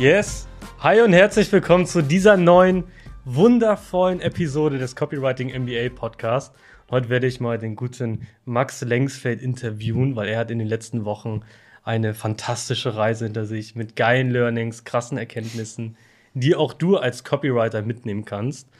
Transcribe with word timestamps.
Yes. 0.00 0.48
Hi 0.78 1.02
und 1.02 1.12
herzlich 1.12 1.52
willkommen 1.52 1.84
zu 1.84 2.00
dieser 2.00 2.38
neuen, 2.38 2.84
wundervollen 3.26 4.22
Episode 4.22 4.78
des 4.78 4.96
Copywriting 4.96 5.48
MBA 5.48 5.90
Podcast. 5.94 6.54
Heute 6.90 7.10
werde 7.10 7.26
ich 7.26 7.38
mal 7.38 7.58
den 7.58 7.76
guten 7.76 8.26
Max 8.46 8.80
Lengsfeld 8.80 9.42
interviewen, 9.42 10.16
weil 10.16 10.30
er 10.30 10.38
hat 10.38 10.50
in 10.50 10.58
den 10.58 10.68
letzten 10.68 11.04
Wochen 11.04 11.42
eine 11.84 12.14
fantastische 12.14 12.96
Reise 12.96 13.26
hinter 13.26 13.44
sich 13.44 13.74
mit 13.74 13.94
geilen 13.94 14.30
Learnings, 14.30 14.84
krassen 14.84 15.18
Erkenntnissen, 15.18 15.98
die 16.32 16.54
auch 16.54 16.72
du 16.72 16.96
als 16.96 17.22
Copywriter 17.22 17.82
mitnehmen 17.82 18.24
kannst. 18.24 18.70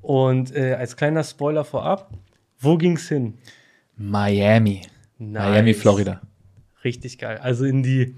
Und 0.00 0.56
äh, 0.56 0.72
als 0.72 0.96
kleiner 0.96 1.24
Spoiler 1.24 1.66
vorab, 1.66 2.10
wo 2.58 2.78
ging's 2.78 3.06
hin? 3.06 3.34
Miami. 3.98 4.80
Nice. 5.18 5.46
Miami, 5.46 5.74
Florida. 5.74 6.22
Richtig 6.84 7.18
geil. 7.18 7.36
Also 7.36 7.66
in 7.66 7.82
die, 7.82 8.14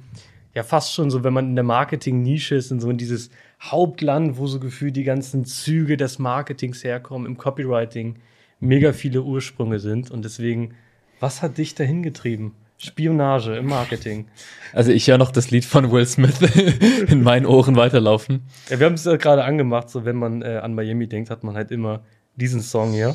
ja 0.54 0.62
fast 0.62 0.94
schon 0.94 1.10
so, 1.10 1.24
wenn 1.24 1.32
man 1.32 1.48
in 1.48 1.54
der 1.54 1.64
Marketing-Nische 1.64 2.54
ist, 2.54 2.70
in 2.70 2.80
so 2.80 2.90
in 2.90 2.98
dieses 2.98 3.30
Hauptland, 3.60 4.36
wo 4.36 4.46
so 4.46 4.60
gefühlt 4.60 4.96
die 4.96 5.04
ganzen 5.04 5.44
Züge 5.44 5.96
des 5.96 6.18
Marketings 6.18 6.84
herkommen, 6.84 7.26
im 7.26 7.38
Copywriting 7.38 8.16
mega 8.60 8.92
viele 8.92 9.22
Ursprünge 9.22 9.78
sind. 9.78 10.10
Und 10.10 10.24
deswegen, 10.24 10.74
was 11.20 11.42
hat 11.42 11.58
dich 11.58 11.74
dahin 11.74 12.02
getrieben? 12.02 12.54
Spionage 12.78 13.56
im 13.56 13.66
Marketing. 13.66 14.26
Also 14.74 14.90
ich 14.90 15.06
höre 15.06 15.18
noch 15.18 15.30
das 15.30 15.50
Lied 15.50 15.66
von 15.66 15.92
Will 15.92 16.06
Smith 16.06 16.40
in 17.08 17.22
meinen 17.22 17.44
Ohren 17.44 17.76
weiterlaufen. 17.76 18.40
Ja, 18.70 18.80
wir 18.80 18.86
haben 18.86 18.94
es 18.94 19.04
ja 19.04 19.16
gerade 19.16 19.44
angemacht, 19.44 19.90
so 19.90 20.06
wenn 20.06 20.16
man 20.16 20.40
äh, 20.40 20.60
an 20.62 20.74
Miami 20.74 21.06
denkt, 21.06 21.28
hat 21.28 21.44
man 21.44 21.56
halt 21.56 21.70
immer 21.70 22.00
diesen 22.36 22.62
Song 22.62 22.92
hier. 22.92 23.14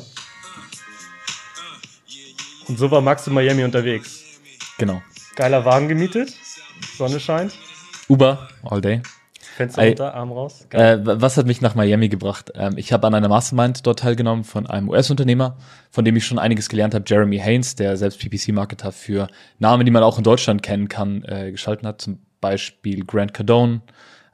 Und 2.68 2.78
so 2.78 2.92
war 2.92 3.00
Max 3.00 3.26
in 3.26 3.34
Miami 3.34 3.64
unterwegs. 3.64 4.22
Genau. 4.78 5.02
Geiler 5.34 5.64
Wagen 5.64 5.88
gemietet, 5.88 6.32
Sonne 6.98 7.20
scheint, 7.20 7.52
Uber, 8.08 8.48
all 8.62 8.80
day. 8.80 9.00
Fenster 9.56 9.82
runter, 9.88 10.14
Arm 10.14 10.30
raus. 10.30 10.66
Äh, 10.70 11.04
wa- 11.04 11.16
was 11.20 11.36
hat 11.36 11.46
mich 11.46 11.60
nach 11.60 11.74
Miami 11.74 12.08
gebracht? 12.08 12.52
Ähm, 12.54 12.74
ich 12.76 12.92
habe 12.92 13.06
an 13.06 13.14
einer 13.14 13.28
Mastermind 13.28 13.84
dort 13.86 13.98
teilgenommen 14.00 14.44
von 14.44 14.66
einem 14.68 14.88
US-Unternehmer, 14.88 15.56
von 15.90 16.04
dem 16.04 16.14
ich 16.16 16.24
schon 16.26 16.38
einiges 16.38 16.68
gelernt 16.68 16.94
habe, 16.94 17.04
Jeremy 17.08 17.38
Haynes, 17.38 17.74
der 17.74 17.96
selbst 17.96 18.20
PPC-Marketer 18.20 18.92
für 18.92 19.26
Namen, 19.58 19.84
die 19.84 19.90
man 19.90 20.02
auch 20.04 20.16
in 20.18 20.24
Deutschland 20.24 20.62
kennen 20.62 20.88
kann, 20.88 21.24
äh, 21.24 21.50
geschalten 21.50 21.88
hat. 21.88 22.00
Zum 22.02 22.20
Beispiel 22.40 23.04
Grant 23.04 23.34
Cardone, 23.34 23.80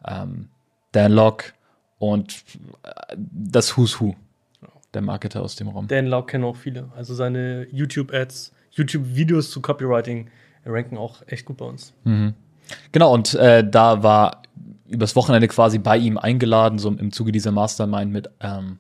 ähm, 0.07 0.49
Dan 0.93 1.13
Locke 1.13 1.53
und 1.99 2.45
äh, 2.83 3.17
das 3.17 3.77
Who's 3.79 3.99
Who, 4.01 4.15
der 4.93 5.01
Marketer 5.01 5.41
aus 5.43 5.57
dem 5.57 5.69
Raum. 5.69 5.89
Dan 5.89 6.07
Lauk 6.07 6.29
kennen 6.29 6.45
auch 6.45 6.57
viele. 6.57 6.91
Also 6.97 7.15
seine 7.15 7.67
YouTube-Ads, 7.71 8.53
YouTube-Videos 8.73 9.51
zu 9.51 9.63
Copywriting 9.63 10.29
ranken 10.67 10.99
auch 10.99 11.23
echt 11.29 11.47
gut 11.47 11.57
bei 11.57 11.65
uns. 11.65 11.95
Genau, 12.93 13.13
und 13.13 13.35
äh, 13.35 13.69
da 13.69 14.03
war 14.03 14.43
übers 14.89 15.17
Wochenende 15.17 15.49
quasi 15.49 15.79
bei 15.79 15.97
ihm 15.97 16.19
eingeladen, 16.19 16.79
so 16.79 16.89
im 16.91 17.13
Zuge 17.13 17.33
dieser 17.33 17.53
Mastermind 17.53 18.13
mit 18.13 18.31
ähm, 18.41 18.79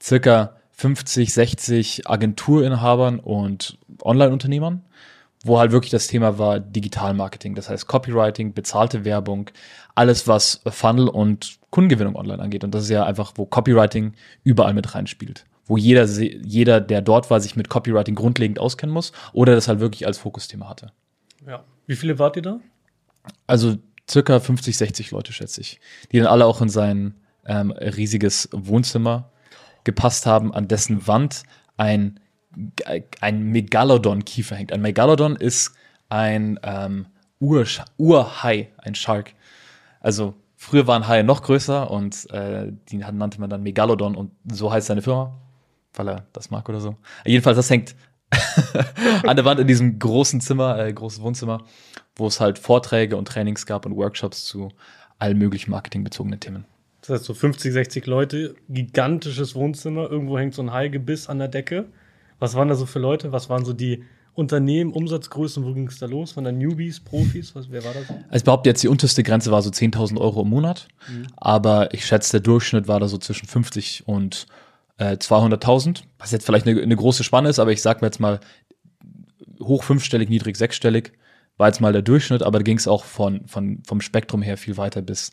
circa 0.00 0.54
50, 0.72 1.32
60 1.34 2.08
Agenturinhabern 2.08 3.18
und 3.18 3.78
Online-Unternehmern, 4.02 4.82
wo 5.44 5.58
halt 5.58 5.72
wirklich 5.72 5.90
das 5.90 6.06
Thema 6.06 6.38
war 6.38 6.58
Digital-Marketing, 6.60 7.54
das 7.54 7.68
heißt 7.68 7.86
Copywriting, 7.86 8.54
bezahlte 8.54 9.04
Werbung, 9.04 9.50
alles 9.94 10.26
was 10.26 10.62
Funnel 10.66 11.08
und 11.08 11.58
Kundengewinnung 11.70 12.16
online 12.16 12.42
angeht. 12.42 12.64
Und 12.64 12.74
das 12.74 12.84
ist 12.84 12.90
ja 12.90 13.04
einfach, 13.04 13.32
wo 13.36 13.44
Copywriting 13.44 14.14
überall 14.42 14.74
mit 14.74 14.94
reinspielt. 14.94 15.44
Wo 15.66 15.76
jeder, 15.76 16.04
jeder, 16.06 16.80
der 16.80 17.02
dort 17.02 17.30
war, 17.30 17.40
sich 17.40 17.56
mit 17.56 17.68
Copywriting 17.68 18.14
grundlegend 18.14 18.58
auskennen 18.58 18.92
muss 18.92 19.12
oder 19.32 19.54
das 19.54 19.68
halt 19.68 19.80
wirklich 19.80 20.06
als 20.06 20.18
Fokusthema 20.18 20.68
hatte. 20.68 20.92
Ja. 21.46 21.64
Wie 21.86 21.96
viele 21.96 22.18
wart 22.18 22.36
ihr 22.36 22.42
da? 22.42 22.60
Also 23.46 23.76
circa 24.08 24.40
50, 24.40 24.76
60 24.76 25.10
Leute, 25.10 25.32
schätze 25.32 25.60
ich. 25.60 25.80
Die 26.12 26.18
dann 26.18 26.26
alle 26.26 26.46
auch 26.46 26.60
in 26.60 26.68
sein 26.68 27.14
ähm, 27.46 27.70
riesiges 27.70 28.48
Wohnzimmer 28.52 29.30
gepasst 29.84 30.26
haben, 30.26 30.52
an 30.52 30.68
dessen 30.68 31.06
Wand 31.06 31.44
ein, 31.76 32.20
ein 33.20 33.42
Megalodon-Kiefer 33.44 34.56
hängt. 34.56 34.72
Ein 34.72 34.82
Megalodon 34.82 35.36
ist 35.36 35.72
ein 36.08 36.58
ähm, 36.62 37.06
Urhai, 37.40 38.68
ein 38.78 38.94
Shark. 38.94 39.34
Also 40.00 40.34
früher 40.56 40.86
waren 40.86 41.08
Haie 41.08 41.24
noch 41.24 41.42
größer 41.42 41.90
und 41.90 42.28
äh, 42.30 42.72
die 42.90 42.98
nannte 42.98 43.40
man 43.40 43.48
dann 43.48 43.62
Megalodon 43.62 44.14
und 44.14 44.32
so 44.50 44.70
heißt 44.72 44.88
seine 44.88 45.02
Firma, 45.02 45.38
weil 45.94 46.08
er 46.08 46.26
das 46.32 46.50
mag 46.50 46.68
oder 46.68 46.80
so. 46.80 46.96
Jedenfalls, 47.24 47.56
das 47.56 47.70
hängt 47.70 47.94
an 49.26 49.36
der 49.36 49.44
Wand 49.44 49.60
in 49.60 49.66
diesem 49.66 49.98
großen 49.98 50.40
Zimmer, 50.40 50.78
äh, 50.78 50.92
großes 50.92 51.22
Wohnzimmer, 51.22 51.64
wo 52.20 52.28
es 52.28 52.40
halt 52.40 52.58
Vorträge 52.58 53.16
und 53.16 53.26
Trainings 53.26 53.66
gab 53.66 53.86
und 53.86 53.96
Workshops 53.96 54.44
zu 54.44 54.70
allen 55.18 55.38
möglichen 55.38 55.70
marketingbezogenen 55.70 56.38
Themen. 56.38 56.64
Das 57.00 57.10
heißt 57.10 57.24
so 57.24 57.34
50, 57.34 57.72
60 57.72 58.06
Leute, 58.06 58.54
gigantisches 58.68 59.54
Wohnzimmer, 59.54 60.10
irgendwo 60.10 60.38
hängt 60.38 60.54
so 60.54 60.62
ein 60.62 60.72
Haigebiss 60.72 61.28
an 61.28 61.38
der 61.38 61.48
Decke. 61.48 61.86
Was 62.38 62.54
waren 62.54 62.68
da 62.68 62.74
so 62.74 62.86
für 62.86 62.98
Leute? 62.98 63.32
Was 63.32 63.48
waren 63.48 63.64
so 63.64 63.72
die 63.72 64.04
Unternehmen, 64.34 64.92
Umsatzgrößen, 64.92 65.64
wo 65.64 65.74
ging 65.74 65.88
es 65.88 65.98
da 65.98 66.06
los? 66.06 66.36
Waren 66.36 66.44
da 66.44 66.52
Newbies, 66.52 67.00
Profis? 67.00 67.54
Was, 67.54 67.70
wer 67.70 67.84
war 67.84 67.92
das? 67.92 68.08
Also 68.08 68.24
ich 68.32 68.44
behaupte 68.44 68.70
jetzt, 68.70 68.82
die 68.82 68.88
unterste 68.88 69.22
Grenze 69.22 69.50
war 69.50 69.60
so 69.62 69.70
10.000 69.70 70.18
Euro 70.18 70.42
im 70.42 70.48
Monat, 70.48 70.88
aber 71.36 71.92
ich 71.92 72.06
schätze, 72.06 72.32
der 72.32 72.40
Durchschnitt 72.40 72.86
war 72.86 73.00
da 73.00 73.08
so 73.08 73.18
zwischen 73.18 73.48
50 73.48 74.06
und 74.06 74.46
äh, 74.98 75.16
200.000, 75.16 76.02
was 76.18 76.30
jetzt 76.30 76.46
vielleicht 76.46 76.66
eine, 76.66 76.80
eine 76.80 76.96
große 76.96 77.24
Spanne 77.24 77.48
ist, 77.48 77.58
aber 77.58 77.72
ich 77.72 77.82
sag 77.82 78.02
mir 78.02 78.06
jetzt 78.06 78.20
mal 78.20 78.40
hoch 79.60 79.82
fünfstellig, 79.82 80.28
niedrig 80.28 80.56
sechsstellig 80.56 81.12
war 81.60 81.68
jetzt 81.68 81.80
mal 81.80 81.92
der 81.92 82.02
Durchschnitt, 82.02 82.42
aber 82.42 82.58
da 82.58 82.62
ging 82.64 82.78
es 82.78 82.88
auch 82.88 83.04
von, 83.04 83.46
von, 83.46 83.82
vom 83.86 84.00
Spektrum 84.00 84.42
her 84.42 84.56
viel 84.56 84.76
weiter 84.76 85.02
bis 85.02 85.32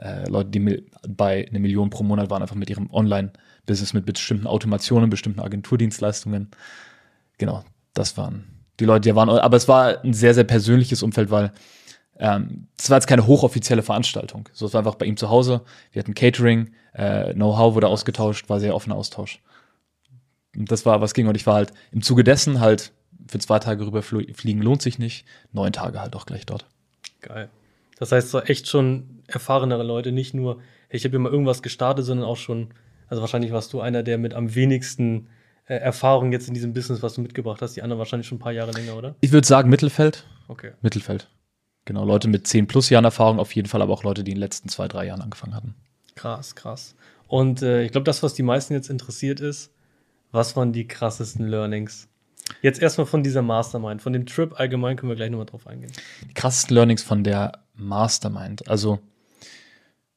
äh, 0.00 0.28
Leute, 0.28 0.50
die 0.50 0.84
bei 1.06 1.46
eine 1.48 1.60
Million 1.60 1.90
pro 1.90 2.02
Monat 2.02 2.30
waren, 2.30 2.42
einfach 2.42 2.56
mit 2.56 2.70
ihrem 2.70 2.90
Online-Business, 2.90 3.92
mit 3.92 4.06
bestimmten 4.06 4.46
Automationen, 4.46 5.10
bestimmten 5.10 5.40
Agenturdienstleistungen. 5.40 6.50
Genau, 7.38 7.62
das 7.94 8.16
waren 8.16 8.44
die 8.80 8.84
Leute, 8.84 9.08
die 9.08 9.14
waren, 9.14 9.28
aber 9.28 9.56
es 9.56 9.68
war 9.68 10.02
ein 10.02 10.12
sehr, 10.12 10.34
sehr 10.34 10.44
persönliches 10.44 11.02
Umfeld, 11.02 11.30
weil 11.30 11.52
ähm, 12.18 12.68
das 12.76 12.90
war 12.90 12.96
jetzt 12.96 13.06
keine 13.06 13.26
hochoffizielle 13.26 13.82
Veranstaltung. 13.82 14.48
So, 14.52 14.66
es 14.66 14.72
war 14.72 14.80
einfach 14.80 14.94
bei 14.94 15.06
ihm 15.06 15.16
zu 15.16 15.28
Hause. 15.28 15.62
Wir 15.92 16.00
hatten 16.00 16.14
Catering, 16.14 16.70
äh, 16.94 17.32
Know-how 17.34 17.74
wurde 17.74 17.88
ausgetauscht, 17.88 18.48
war 18.48 18.60
sehr 18.60 18.74
offener 18.74 18.96
Austausch. 18.96 19.42
Und 20.56 20.72
das 20.72 20.86
war, 20.86 21.00
was 21.02 21.12
ging. 21.12 21.26
Und 21.26 21.36
ich 21.36 21.46
war 21.46 21.54
halt 21.54 21.72
im 21.92 22.02
Zuge 22.02 22.24
dessen 22.24 22.60
halt 22.60 22.92
für 23.28 23.38
zwei 23.38 23.58
Tage 23.58 23.86
rüber 23.86 24.00
fl- 24.00 24.32
fliegen 24.34 24.62
lohnt 24.62 24.82
sich 24.82 24.98
nicht. 24.98 25.26
Neun 25.52 25.72
Tage 25.72 26.00
halt 26.00 26.14
auch 26.16 26.26
gleich 26.26 26.46
dort. 26.46 26.66
Geil. 27.20 27.48
Das 27.98 28.12
heißt 28.12 28.30
so 28.30 28.40
echt 28.40 28.68
schon 28.68 29.22
erfahrenere 29.26 29.82
Leute, 29.82 30.12
nicht 30.12 30.34
nur, 30.34 30.56
hey, 30.88 30.98
ich 30.98 31.04
habe 31.04 31.12
hier 31.12 31.18
mal 31.18 31.32
irgendwas 31.32 31.62
gestartet, 31.62 32.04
sondern 32.04 32.26
auch 32.26 32.36
schon, 32.36 32.68
also 33.08 33.22
wahrscheinlich 33.22 33.52
warst 33.52 33.72
du 33.72 33.80
einer, 33.80 34.02
der 34.02 34.18
mit 34.18 34.34
am 34.34 34.54
wenigsten 34.54 35.28
äh, 35.64 35.76
Erfahrung 35.76 36.30
jetzt 36.32 36.48
in 36.48 36.54
diesem 36.54 36.74
Business, 36.74 37.02
was 37.02 37.14
du 37.14 37.22
mitgebracht 37.22 37.62
hast. 37.62 37.74
Die 37.74 37.82
anderen 37.82 37.98
wahrscheinlich 37.98 38.28
schon 38.28 38.36
ein 38.36 38.40
paar 38.40 38.52
Jahre 38.52 38.72
länger, 38.72 38.96
oder? 38.96 39.14
Ich 39.20 39.32
würde 39.32 39.46
sagen 39.46 39.70
Mittelfeld. 39.70 40.26
Okay. 40.48 40.72
Mittelfeld. 40.82 41.28
Genau, 41.86 42.04
Leute 42.04 42.28
mit 42.28 42.46
zehn 42.46 42.66
plus 42.66 42.90
Jahren 42.90 43.04
Erfahrung 43.04 43.38
auf 43.38 43.54
jeden 43.54 43.68
Fall, 43.68 43.80
aber 43.80 43.92
auch 43.92 44.02
Leute, 44.02 44.24
die 44.24 44.32
in 44.32 44.36
den 44.36 44.40
letzten 44.40 44.68
zwei, 44.68 44.88
drei 44.88 45.06
Jahren 45.06 45.22
angefangen 45.22 45.54
hatten. 45.54 45.74
Krass, 46.16 46.54
krass. 46.54 46.96
Und 47.28 47.62
äh, 47.62 47.82
ich 47.82 47.92
glaube, 47.92 48.04
das, 48.04 48.22
was 48.22 48.34
die 48.34 48.42
meisten 48.42 48.74
jetzt 48.74 48.90
interessiert 48.90 49.40
ist, 49.40 49.72
was 50.32 50.56
waren 50.56 50.72
die 50.72 50.86
krassesten 50.86 51.46
Learnings? 51.46 52.08
Jetzt 52.62 52.80
erstmal 52.80 53.06
von 53.06 53.22
dieser 53.22 53.42
Mastermind, 53.42 54.02
von 54.02 54.12
dem 54.12 54.26
Trip 54.26 54.58
allgemein 54.58 54.96
können 54.96 55.10
wir 55.10 55.16
gleich 55.16 55.30
nochmal 55.30 55.46
drauf 55.46 55.66
eingehen. 55.66 55.92
die 56.28 56.34
krassesten 56.34 56.74
Learnings 56.74 57.02
von 57.02 57.24
der 57.24 57.52
Mastermind. 57.74 58.68
Also 58.68 59.00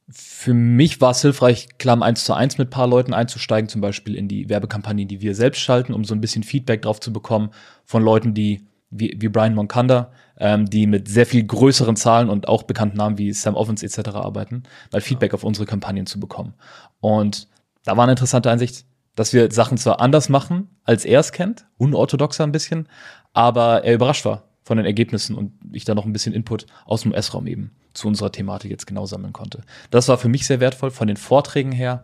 für 0.08 0.54
mich 0.54 1.00
war 1.00 1.12
es 1.12 1.22
hilfreich, 1.22 1.68
klar 1.78 1.96
im 1.96 2.02
1 2.02 2.24
zu 2.24 2.34
1 2.34 2.58
mit 2.58 2.68
ein 2.68 2.70
paar 2.70 2.88
Leuten 2.88 3.14
einzusteigen, 3.14 3.68
zum 3.68 3.80
Beispiel 3.80 4.16
in 4.16 4.26
die 4.26 4.48
Werbekampagnen, 4.48 5.06
die 5.06 5.20
wir 5.20 5.34
selbst 5.34 5.60
schalten, 5.60 5.92
um 5.92 6.04
so 6.04 6.14
ein 6.14 6.20
bisschen 6.20 6.42
Feedback 6.42 6.82
drauf 6.82 7.00
zu 7.00 7.12
bekommen 7.12 7.50
von 7.84 8.02
Leuten, 8.02 8.34
die 8.34 8.66
wie, 8.90 9.16
wie 9.18 9.28
Brian 9.28 9.54
Moncanda, 9.54 10.10
ähm, 10.36 10.68
die 10.68 10.86
mit 10.86 11.08
sehr 11.08 11.26
viel 11.26 11.44
größeren 11.44 11.94
Zahlen 11.94 12.28
und 12.28 12.48
auch 12.48 12.64
bekannten 12.64 12.96
Namen 12.96 13.18
wie 13.18 13.32
Sam 13.32 13.54
Ovens 13.54 13.82
etc. 13.82 14.10
arbeiten, 14.10 14.64
mal 14.90 15.00
Feedback 15.00 15.32
auf 15.32 15.44
unsere 15.44 15.66
Kampagnen 15.66 16.06
zu 16.06 16.18
bekommen. 16.18 16.54
Und 16.98 17.48
da 17.84 17.96
war 17.96 18.02
eine 18.02 18.12
interessante 18.12 18.50
Einsicht, 18.50 18.84
dass 19.20 19.34
wir 19.34 19.52
Sachen 19.52 19.76
zwar 19.76 20.00
anders 20.00 20.30
machen, 20.30 20.70
als 20.82 21.04
er 21.04 21.20
es 21.20 21.30
kennt, 21.30 21.66
unorthodoxer 21.76 22.42
ein 22.42 22.52
bisschen, 22.52 22.88
aber 23.34 23.84
er 23.84 23.92
überrascht 23.92 24.24
war 24.24 24.44
von 24.62 24.78
den 24.78 24.86
Ergebnissen 24.86 25.36
und 25.36 25.52
ich 25.72 25.84
da 25.84 25.94
noch 25.94 26.06
ein 26.06 26.12
bisschen 26.14 26.32
Input 26.32 26.64
aus 26.86 27.02
dem 27.02 27.12
S-Raum 27.12 27.46
eben 27.46 27.70
zu 27.92 28.08
unserer 28.08 28.32
Thematik 28.32 28.70
jetzt 28.70 28.86
genau 28.86 29.04
sammeln 29.04 29.34
konnte. 29.34 29.60
Das 29.90 30.08
war 30.08 30.16
für 30.16 30.30
mich 30.30 30.46
sehr 30.46 30.58
wertvoll. 30.58 30.90
Von 30.90 31.06
den 31.06 31.18
Vorträgen 31.18 31.70
her 31.70 32.02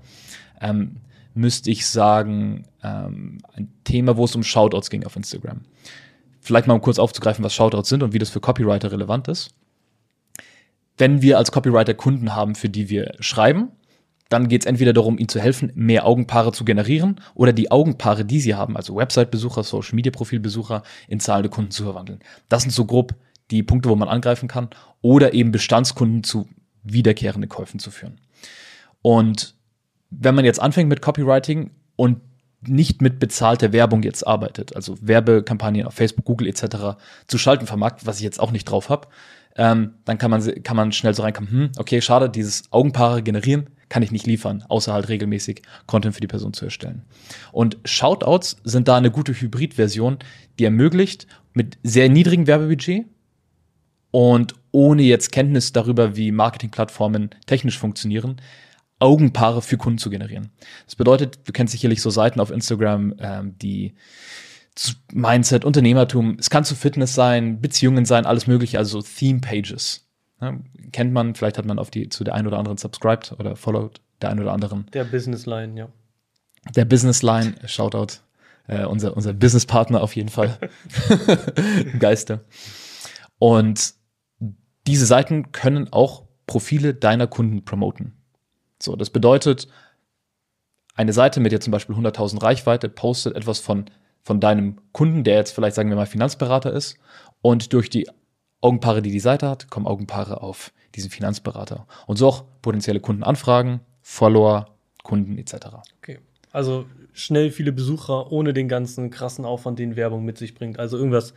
ähm, 0.61 0.97
müsste 1.33 1.71
ich 1.71 1.87
sagen, 1.87 2.67
ähm, 2.83 3.39
ein 3.55 3.73
Thema, 3.85 4.19
wo 4.19 4.27
es 4.27 4.37
um 4.37 4.43
Shoutouts 4.43 4.91
ging 4.91 5.07
auf 5.07 5.17
Instagram. 5.17 5.63
Vielleicht 6.43 6.67
mal 6.67 6.75
um 6.75 6.83
kurz 6.83 6.99
aufzugreifen, 6.99 7.43
was 7.43 7.55
Shoutouts 7.55 7.89
sind 7.89 8.03
und 8.03 8.13
wie 8.13 8.19
das 8.19 8.29
für 8.29 8.41
Copywriter 8.41 8.93
relevant 8.93 9.29
ist. 9.29 9.55
Wenn 10.99 11.23
wir 11.23 11.39
als 11.39 11.51
Copywriter 11.51 11.95
Kunden 11.95 12.35
haben, 12.35 12.57
für 12.57 12.69
die 12.69 12.91
wir 12.91 13.15
schreiben, 13.21 13.71
dann 14.29 14.49
geht 14.49 14.63
es 14.63 14.67
entweder 14.67 14.93
darum, 14.93 15.19
ihnen 15.19 15.29
zu 15.29 15.41
helfen, 15.41 15.71
mehr 15.75 16.07
Augenpaare 16.07 16.53
zu 16.53 16.65
generieren 16.65 17.21
oder 17.35 17.53
die 17.53 17.71
Augenpaare, 17.71 18.25
die 18.25 18.41
sie 18.41 18.55
haben, 18.55 18.77
also 18.77 18.97
Website-Besucher, 18.97 19.63
Social-Media-Profil-Besucher, 19.63 20.83
in 21.09 21.21
zahlende 21.21 21.49
Kunden 21.49 21.71
zu 21.71 21.85
verwandeln. 21.85 22.21
Das 22.49 22.63
sind 22.63 22.73
so 22.73 22.85
grob 22.85 23.15
die 23.51 23.63
Punkte, 23.63 23.89
wo 23.89 23.97
man 23.97 24.09
angreifen 24.09 24.49
kann. 24.49 24.69
Oder 25.03 25.35
eben 25.35 25.53
Bestandskunden 25.53 26.25
zu 26.25 26.49
wiederkehrende 26.83 27.49
Käufen 27.49 27.79
zu 27.79 27.91
führen. 27.91 28.21
Und 29.03 29.55
wenn 30.11 30.35
man 30.35 30.45
jetzt 30.45 30.61
anfängt 30.61 30.89
mit 30.89 31.03
Copywriting 31.03 31.71
und 31.97 32.21
nicht 32.67 33.03
mit 33.03 33.21
bezahlter 33.21 33.73
Werbung 33.73 34.03
jetzt 34.03 34.27
arbeitet, 34.27 34.75
also 34.75 34.97
Werbekampagnen 35.01 35.87
auf 35.87 35.95
Facebook, 35.95 36.25
Google 36.25 36.49
etc. 36.49 36.99
zu 37.29 37.39
schalten 37.39 37.67
vermarktet, 37.67 38.07
was 38.07 38.17
ich 38.17 38.25
jetzt 38.25 38.41
auch 38.41 38.51
nicht 38.51 38.65
drauf 38.65 38.89
habe, 38.89 39.09
ähm, 39.57 39.95
dann 40.05 40.19
kann 40.19 40.31
man, 40.31 40.43
kann 40.63 40.77
man 40.77 40.91
schnell 40.91 41.15
so 41.15 41.23
reinkommen, 41.23 41.51
hm, 41.51 41.71
okay, 41.79 42.01
schade, 42.01 42.29
dieses 42.29 42.73
Augenpaare 42.73 43.23
generieren 43.23 43.69
kann 43.89 44.03
ich 44.03 44.13
nicht 44.13 44.27
liefern, 44.27 44.65
außer 44.69 44.93
halt 44.93 45.09
regelmäßig 45.09 45.63
Content 45.87 46.15
für 46.15 46.21
die 46.21 46.27
Person 46.27 46.53
zu 46.53 46.65
erstellen. 46.65 47.03
Und 47.53 47.79
Shoutouts 47.85 48.57
sind 48.65 48.89
da 48.89 48.97
eine 48.97 49.11
gute 49.11 49.33
Hybridversion, 49.33 50.19
die 50.59 50.65
ermöglicht, 50.65 51.27
mit 51.53 51.79
sehr 51.83 52.09
niedrigem 52.09 52.47
Werbebudget 52.47 53.07
und 54.11 54.55
ohne 54.73 55.03
jetzt 55.03 55.33
Kenntnis 55.33 55.73
darüber, 55.73 56.17
wie 56.17 56.33
Marketingplattformen 56.33 57.31
technisch 57.47 57.79
funktionieren, 57.79 58.41
Augenpaare 58.99 59.63
für 59.63 59.77
Kunden 59.77 59.99
zu 59.99 60.11
generieren. 60.11 60.51
Das 60.87 60.97
bedeutet, 60.97 61.41
du 61.45 61.53
kennst 61.53 61.73
sicherlich 61.73 62.03
so 62.03 62.11
Seiten 62.11 62.41
auf 62.41 62.51
Instagram, 62.51 63.15
ähm, 63.19 63.59
die 63.59 63.95
Mindset, 65.13 65.65
Unternehmertum, 65.65 66.37
es 66.39 66.51
kann 66.51 66.65
zu 66.65 66.75
Fitness 66.75 67.15
sein, 67.15 67.61
Beziehungen 67.61 68.05
sein, 68.05 68.27
alles 68.27 68.47
mögliche, 68.47 68.79
also 68.79 69.01
so 69.01 69.07
Theme 69.07 69.41
Pages. 69.41 70.07
Ja, 70.41 70.59
kennt 70.97 71.13
man, 71.13 71.35
vielleicht 71.35 71.59
hat 71.59 71.67
man 71.67 71.79
auf 71.79 71.91
die 71.91 72.09
zu 72.09 72.25
der 72.25 72.35
einen 72.35 72.47
oder 72.47 72.59
anderen 72.59 72.79
subscribed 72.79 73.33
oder 73.39 73.55
followed 73.55 74.01
der 74.23 74.31
einen 74.31 74.41
oder 74.41 74.55
anderen. 74.55 74.87
Der 74.95 75.05
Business 75.05 75.45
Line, 75.45 75.79
ja. 75.79 75.89
Der 76.75 76.87
Business 76.87 77.23
Line, 77.23 77.55
Shoutout, 77.67 78.21
äh, 78.67 78.87
unser, 78.87 79.15
unser 79.15 79.35
Business 79.35 79.67
Partner 79.67 80.03
auf 80.03 80.17
jeden 80.17 80.31
Fall. 80.31 80.59
Im 81.93 81.99
Geiste. 81.99 82.47
Und 83.39 83.93
diese 84.87 85.05
Seiten 85.05 85.53
können 85.53 85.93
auch 85.93 86.25
Profile 86.47 86.95
deiner 86.95 87.27
Kunden 87.27 87.67
promoten. 87.67 88.17
So, 88.81 88.97
das 88.97 89.11
bedeutet, 89.11 89.69
eine 90.95 91.13
Seite 91.13 91.41
mit 91.41 91.53
jetzt 91.53 91.65
zum 91.65 91.73
Beispiel 91.73 91.95
100.000 91.95 92.43
Reichweite 92.43 92.89
postet 92.89 93.37
etwas 93.37 93.61
von 93.61 93.91
von 94.23 94.41
deinem 94.41 94.81
Kunden, 94.91 95.23
der 95.23 95.37
jetzt 95.37 95.53
vielleicht, 95.53 95.77
sagen 95.77 95.89
wir 95.89 95.95
mal, 95.95 96.07
Finanzberater 96.07 96.73
ist. 96.73 96.99
Und 97.43 97.73
durch 97.73 97.91
die 97.91 98.09
Augenpaare, 98.61 99.01
die 99.01 99.13
die 99.13 99.21
Seite 99.21 99.49
hat, 99.49 99.71
kommen 99.71 99.87
Augenpaare 99.87 100.43
auf 100.43 100.73
diesen 100.95 101.11
Finanzberater. 101.11 101.87
Und 102.07 102.17
so 102.17 102.29
auch 102.29 102.45
potenzielle 102.63 103.01
Kundenanfragen, 103.01 103.81
Follower, 104.03 104.77
Kunden 105.03 105.39
etc. 105.39 105.55
Okay. 105.99 106.19
Also 106.53 106.87
schnell 107.13 107.51
viele 107.51 107.73
Besucher 107.73 108.33
ohne 108.33 108.53
den 108.53 108.69
ganzen 108.69 109.11
krassen 109.11 109.45
Aufwand, 109.45 109.79
den 109.79 109.97
Werbung 109.97 110.25
mit 110.25 110.39
sich 110.39 110.55
bringt. 110.55 110.79
Also 110.79 110.97
irgendwas 110.97 111.35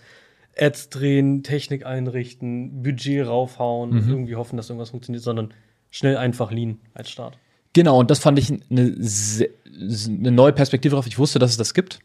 Ads 0.57 0.89
drehen, 0.89 1.43
Technik 1.43 1.85
einrichten, 1.85 2.83
Budget 2.83 3.25
raufhauen, 3.25 3.91
mhm. 3.91 4.09
irgendwie 4.09 4.35
hoffen, 4.35 4.57
dass 4.57 4.69
irgendwas 4.69 4.89
funktioniert, 4.89 5.23
sondern 5.23 5.53
schnell 5.89 6.17
einfach 6.17 6.51
lean 6.51 6.79
als 6.93 7.09
Start. 7.09 7.37
Genau, 7.73 7.99
und 7.99 8.09
das 8.11 8.19
fand 8.19 8.39
ich 8.39 8.49
eine, 8.49 8.61
eine 8.69 10.31
neue 10.31 10.53
Perspektive 10.53 10.91
darauf. 10.91 11.07
Ich 11.07 11.19
wusste, 11.19 11.39
dass 11.39 11.51
es 11.51 11.57
das 11.57 11.73
gibt. 11.73 11.99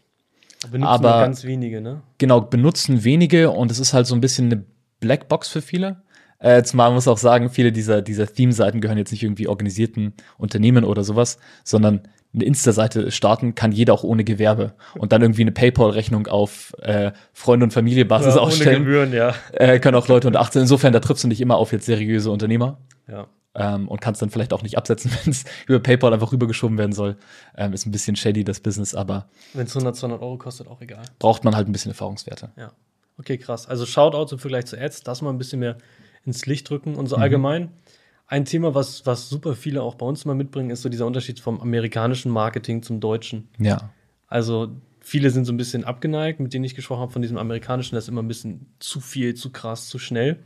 Benutzen 0.70 0.86
aber 0.86 1.20
ganz 1.20 1.44
wenige, 1.44 1.80
ne? 1.80 2.02
Genau, 2.18 2.40
benutzen 2.40 3.04
wenige 3.04 3.50
und 3.50 3.70
es 3.70 3.78
ist 3.78 3.92
halt 3.92 4.06
so 4.06 4.14
ein 4.14 4.20
bisschen 4.20 4.46
eine 4.46 4.64
Blackbox 5.00 5.48
für 5.48 5.62
viele. 5.62 6.02
Äh, 6.44 6.62
zumal 6.62 6.88
man 6.88 6.96
muss 6.96 7.08
auch 7.08 7.16
sagen, 7.16 7.48
viele 7.48 7.72
dieser, 7.72 8.02
dieser 8.02 8.26
Theme-Seiten 8.26 8.82
gehören 8.82 8.98
jetzt 8.98 9.12
nicht 9.12 9.22
irgendwie 9.22 9.48
organisierten 9.48 10.12
Unternehmen 10.36 10.84
oder 10.84 11.02
sowas, 11.02 11.38
sondern 11.64 12.02
eine 12.34 12.44
Insta-Seite 12.44 13.10
starten 13.10 13.54
kann 13.54 13.72
jeder 13.72 13.94
auch 13.94 14.02
ohne 14.04 14.24
Gewerbe 14.24 14.74
und 14.98 15.12
dann 15.12 15.22
irgendwie 15.22 15.42
eine 15.42 15.52
PayPal-Rechnung 15.52 16.26
auf 16.26 16.74
äh, 16.82 17.12
Freunde- 17.32 17.64
und 17.64 17.70
Familie-Basis 17.70 18.34
ja, 18.34 18.40
ausstellen. 18.40 18.82
Ohne 18.82 18.84
Gebühren, 18.84 19.12
ja. 19.14 19.34
Äh, 19.52 19.78
können 19.78 19.96
auch 19.96 20.08
Leute 20.08 20.26
unter 20.26 20.40
18. 20.40 20.62
Insofern, 20.62 20.92
da 20.92 21.00
triffst 21.00 21.24
du 21.24 21.28
nicht 21.28 21.40
immer 21.40 21.56
auf 21.56 21.72
jetzt 21.72 21.86
seriöse 21.86 22.30
Unternehmer. 22.30 22.78
Ja 23.08 23.26
ähm, 23.54 23.88
und 23.88 24.00
kannst 24.00 24.20
dann 24.20 24.30
vielleicht 24.30 24.52
auch 24.52 24.62
nicht 24.62 24.76
absetzen, 24.76 25.10
wenn 25.24 25.30
es 25.30 25.44
über 25.66 25.80
PayPal 25.80 26.12
einfach 26.12 26.32
rübergeschoben 26.32 26.76
werden 26.76 26.92
soll. 26.92 27.16
Ähm, 27.56 27.72
ist 27.72 27.86
ein 27.86 27.92
bisschen 27.92 28.16
shady, 28.16 28.44
das 28.44 28.60
Business, 28.60 28.94
aber. 28.94 29.28
Wenn 29.52 29.66
es 29.66 29.74
100, 29.74 29.96
200 29.96 30.20
Euro 30.20 30.36
kostet, 30.36 30.68
auch 30.68 30.80
egal. 30.80 31.04
Braucht 31.18 31.44
man 31.44 31.56
halt 31.56 31.68
ein 31.68 31.72
bisschen 31.72 31.92
Erfahrungswerte. 31.92 32.50
Ja. 32.56 32.72
Okay, 33.16 33.38
krass. 33.38 33.68
Also 33.68 33.86
Shoutouts 33.86 34.32
im 34.32 34.38
Vergleich 34.38 34.66
zu 34.66 34.78
Ads, 34.78 35.02
das 35.04 35.22
mal 35.22 35.30
ein 35.30 35.38
bisschen 35.38 35.60
mehr 35.60 35.78
ins 36.24 36.46
Licht 36.46 36.68
drücken 36.68 36.96
und 36.96 37.06
so 37.06 37.16
mhm. 37.16 37.22
allgemein. 37.22 37.68
Ein 38.26 38.44
Thema, 38.44 38.74
was, 38.74 39.04
was 39.06 39.28
super 39.28 39.54
viele 39.54 39.82
auch 39.82 39.96
bei 39.96 40.06
uns 40.06 40.24
mal 40.24 40.34
mitbringen, 40.34 40.70
ist 40.70 40.82
so 40.82 40.88
dieser 40.88 41.06
Unterschied 41.06 41.40
vom 41.40 41.60
amerikanischen 41.60 42.32
Marketing 42.32 42.82
zum 42.82 43.00
deutschen. 43.00 43.48
Ja. 43.58 43.90
Also 44.28 44.70
viele 45.00 45.30
sind 45.30 45.44
so 45.44 45.52
ein 45.52 45.58
bisschen 45.58 45.84
abgeneigt, 45.84 46.40
mit 46.40 46.54
denen 46.54 46.64
ich 46.64 46.74
gesprochen 46.74 47.02
habe, 47.02 47.12
von 47.12 47.22
diesem 47.22 47.36
amerikanischen, 47.36 47.94
das 47.94 48.04
ist 48.04 48.08
immer 48.08 48.22
ein 48.22 48.28
bisschen 48.28 48.66
zu 48.78 49.00
viel, 49.00 49.34
zu 49.34 49.50
krass, 49.50 49.88
zu 49.88 49.98
schnell 49.98 50.38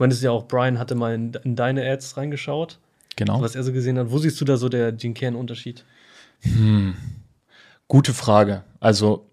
meine, 0.00 0.12
es 0.12 0.18
ist 0.18 0.24
ja 0.24 0.30
auch, 0.30 0.48
Brian 0.48 0.78
hatte 0.78 0.94
mal 0.94 1.14
in, 1.14 1.32
in, 1.44 1.54
deine 1.54 1.88
Ads 1.88 2.16
reingeschaut. 2.16 2.78
Genau. 3.16 3.42
Was 3.42 3.54
er 3.54 3.62
so 3.62 3.72
gesehen 3.72 3.98
hat. 3.98 4.10
Wo 4.10 4.18
siehst 4.18 4.40
du 4.40 4.44
da 4.44 4.56
so 4.56 4.68
der, 4.68 4.92
den 4.92 5.14
Kernunterschied? 5.14 5.84
Hm. 6.40 6.94
Gute 7.86 8.14
Frage. 8.14 8.64
Also, 8.80 9.29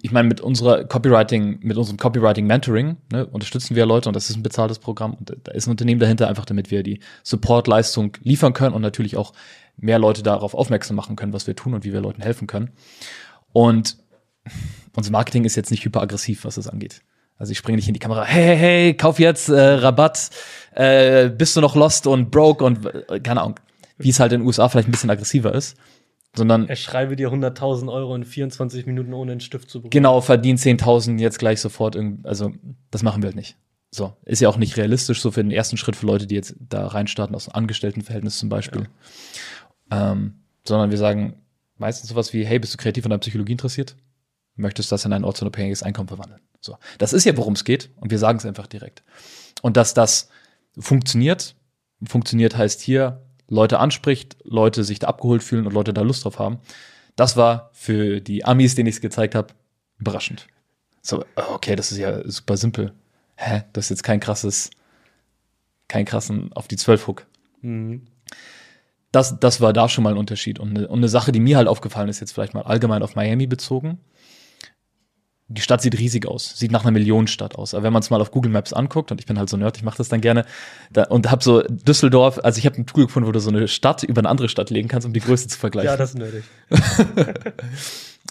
ich 0.00 0.12
meine, 0.12 0.28
mit 0.28 0.40
unserer 0.40 0.84
Copywriting, 0.84 1.60
mit 1.62 1.76
unserem 1.76 1.98
Copywriting-Mentoring 1.98 2.96
ne, 3.12 3.26
unterstützen 3.26 3.76
wir 3.76 3.86
Leute 3.86 4.08
und 4.08 4.16
das 4.16 4.30
ist 4.30 4.36
ein 4.36 4.42
bezahltes 4.42 4.78
Programm 4.78 5.14
und 5.14 5.36
da 5.44 5.52
ist 5.52 5.66
ein 5.66 5.70
Unternehmen 5.70 6.00
dahinter, 6.00 6.28
einfach 6.28 6.44
damit 6.44 6.70
wir 6.70 6.82
die 6.82 7.00
Support-Leistung 7.22 8.16
liefern 8.22 8.52
können 8.52 8.74
und 8.74 8.82
natürlich 8.82 9.16
auch 9.16 9.32
mehr 9.76 9.98
Leute 9.98 10.22
darauf 10.22 10.54
aufmerksam 10.54 10.96
machen 10.96 11.16
können, 11.16 11.32
was 11.32 11.46
wir 11.46 11.56
tun 11.56 11.74
und 11.74 11.84
wie 11.84 11.92
wir 11.92 12.00
Leuten 12.00 12.22
helfen 12.22 12.46
können. 12.46 12.70
Und 13.52 13.96
unser 14.96 15.12
Marketing 15.12 15.44
ist 15.44 15.56
jetzt 15.56 15.70
nicht 15.70 15.84
hyperaggressiv, 15.84 16.44
was 16.44 16.56
das 16.56 16.68
angeht. 16.68 17.02
Also 17.38 17.52
ich 17.52 17.58
springe 17.58 17.76
nicht 17.76 17.88
in 17.88 17.94
die 17.94 18.00
Kamera, 18.00 18.24
hey, 18.24 18.44
hey, 18.44 18.56
hey, 18.56 18.94
kauf 18.94 19.18
jetzt 19.18 19.48
äh, 19.48 19.60
Rabatt, 19.60 20.30
äh, 20.74 21.28
bist 21.28 21.56
du 21.56 21.60
noch 21.60 21.74
lost 21.74 22.06
und 22.06 22.30
broke 22.30 22.64
und 22.64 22.86
äh, 22.86 23.20
keine 23.20 23.40
Ahnung, 23.40 23.58
wie 23.98 24.10
es 24.10 24.20
halt 24.20 24.32
in 24.32 24.40
den 24.40 24.46
USA 24.46 24.68
vielleicht 24.68 24.88
ein 24.88 24.92
bisschen 24.92 25.10
aggressiver 25.10 25.54
ist. 25.54 25.76
Sondern 26.34 26.66
er 26.68 26.76
schreibe 26.76 27.14
dir 27.16 27.30
100.000 27.30 27.92
Euro 27.92 28.14
in 28.14 28.24
24 28.24 28.86
Minuten 28.86 29.12
ohne 29.12 29.32
einen 29.32 29.40
Stift 29.40 29.68
zu 29.68 29.80
bekommen. 29.80 29.90
Genau, 29.90 30.20
verdient 30.20 30.60
10.000 30.60 31.18
jetzt 31.18 31.38
gleich 31.38 31.60
sofort. 31.60 31.96
Also 32.22 32.52
das 32.90 33.02
machen 33.02 33.22
wir 33.22 33.28
halt 33.28 33.36
nicht. 33.36 33.56
So, 33.90 34.16
ist 34.24 34.40
ja 34.40 34.48
auch 34.48 34.56
nicht 34.56 34.78
realistisch, 34.78 35.20
so 35.20 35.30
für 35.30 35.42
den 35.42 35.50
ersten 35.50 35.76
Schritt 35.76 35.96
für 35.96 36.06
Leute, 36.06 36.26
die 36.26 36.34
jetzt 36.34 36.56
da 36.58 36.86
reinstarten 36.86 37.36
aus 37.36 37.48
einem 37.48 37.56
Angestelltenverhältnis 37.56 38.38
zum 38.38 38.48
Beispiel. 38.48 38.88
Ja. 39.90 40.12
Ähm, 40.12 40.36
sondern 40.66 40.90
wir 40.90 40.96
sagen 40.96 41.34
meistens 41.76 42.08
sowas 42.08 42.32
wie, 42.32 42.46
hey, 42.46 42.58
bist 42.58 42.72
du 42.72 42.78
kreativ 42.78 43.04
an 43.04 43.10
deiner 43.10 43.20
Psychologie 43.20 43.52
interessiert? 43.52 43.96
Möchtest 44.54 44.90
das 44.92 45.04
in 45.04 45.12
ein 45.12 45.24
ortsunabhängiges 45.24 45.82
Einkommen 45.82 46.08
verwandeln? 46.08 46.40
So, 46.60 46.78
das 46.96 47.12
ist 47.12 47.24
ja, 47.24 47.36
worum 47.36 47.52
es 47.52 47.64
geht, 47.64 47.90
und 47.96 48.10
wir 48.10 48.18
sagen 48.18 48.38
es 48.38 48.46
einfach 48.46 48.66
direkt. 48.66 49.02
Und 49.60 49.76
dass 49.76 49.92
das 49.92 50.30
funktioniert, 50.78 51.54
funktioniert 52.04 52.56
heißt 52.56 52.80
hier, 52.80 53.20
Leute 53.52 53.78
anspricht, 53.78 54.36
Leute 54.44 54.82
sich 54.82 54.98
da 54.98 55.08
abgeholt 55.08 55.42
fühlen 55.42 55.66
und 55.66 55.74
Leute 55.74 55.92
da 55.92 56.00
Lust 56.00 56.24
drauf 56.24 56.38
haben. 56.38 56.58
Das 57.16 57.36
war 57.36 57.68
für 57.74 58.22
die 58.22 58.46
Amis, 58.46 58.74
denen 58.74 58.88
ich 58.88 58.94
es 58.94 59.00
gezeigt 59.02 59.34
habe, 59.34 59.52
überraschend. 59.98 60.46
So, 61.02 61.22
okay, 61.36 61.76
das 61.76 61.92
ist 61.92 61.98
ja 61.98 62.26
super 62.28 62.56
simpel. 62.56 62.94
Hä? 63.36 63.64
Das 63.74 63.86
ist 63.86 63.90
jetzt 63.90 64.04
kein 64.04 64.20
krasses, 64.20 64.70
kein 65.86 66.06
krassen 66.06 66.50
auf 66.54 66.66
die 66.66 66.76
zwölf 66.76 67.06
Hook. 67.06 67.26
Mhm. 67.60 68.06
Das, 69.10 69.38
das 69.38 69.60
war 69.60 69.74
da 69.74 69.90
schon 69.90 70.04
mal 70.04 70.14
ein 70.14 70.18
Unterschied. 70.18 70.58
Und 70.58 70.70
eine, 70.70 70.88
und 70.88 71.00
eine 71.00 71.08
Sache, 71.10 71.30
die 71.30 71.40
mir 71.40 71.58
halt 71.58 71.68
aufgefallen 71.68 72.08
ist, 72.08 72.20
jetzt 72.20 72.32
vielleicht 72.32 72.54
mal 72.54 72.62
allgemein 72.62 73.02
auf 73.02 73.16
Miami 73.16 73.46
bezogen, 73.46 74.00
die 75.54 75.60
Stadt 75.60 75.82
sieht 75.82 75.98
riesig 75.98 76.26
aus, 76.26 76.58
sieht 76.58 76.72
nach 76.72 76.82
einer 76.82 76.92
Millionenstadt 76.92 77.56
aus. 77.56 77.74
Aber 77.74 77.84
wenn 77.84 77.92
man 77.92 78.00
es 78.00 78.10
mal 78.10 78.20
auf 78.20 78.30
Google 78.30 78.50
Maps 78.50 78.72
anguckt, 78.72 79.10
und 79.10 79.20
ich 79.20 79.26
bin 79.26 79.38
halt 79.38 79.48
so 79.48 79.56
nerd, 79.56 79.76
ich 79.76 79.82
mache 79.82 79.98
das 79.98 80.08
dann 80.08 80.20
gerne, 80.20 80.44
da, 80.90 81.04
und 81.04 81.30
habe 81.30 81.42
so 81.42 81.62
Düsseldorf, 81.62 82.40
also 82.42 82.58
ich 82.58 82.66
habe 82.66 82.76
ein 82.76 82.86
Tool 82.86 83.06
gefunden, 83.06 83.28
wo 83.28 83.32
du 83.32 83.40
so 83.40 83.50
eine 83.50 83.68
Stadt 83.68 84.02
über 84.02 84.20
eine 84.20 84.28
andere 84.28 84.48
Stadt 84.48 84.70
legen 84.70 84.88
kannst, 84.88 85.06
um 85.06 85.12
die 85.12 85.20
Größe 85.20 85.48
zu 85.48 85.58
vergleichen. 85.58 85.90
Ja, 85.90 85.96
das 85.96 86.10
ist 86.10 86.18
nerdig. 86.18 86.44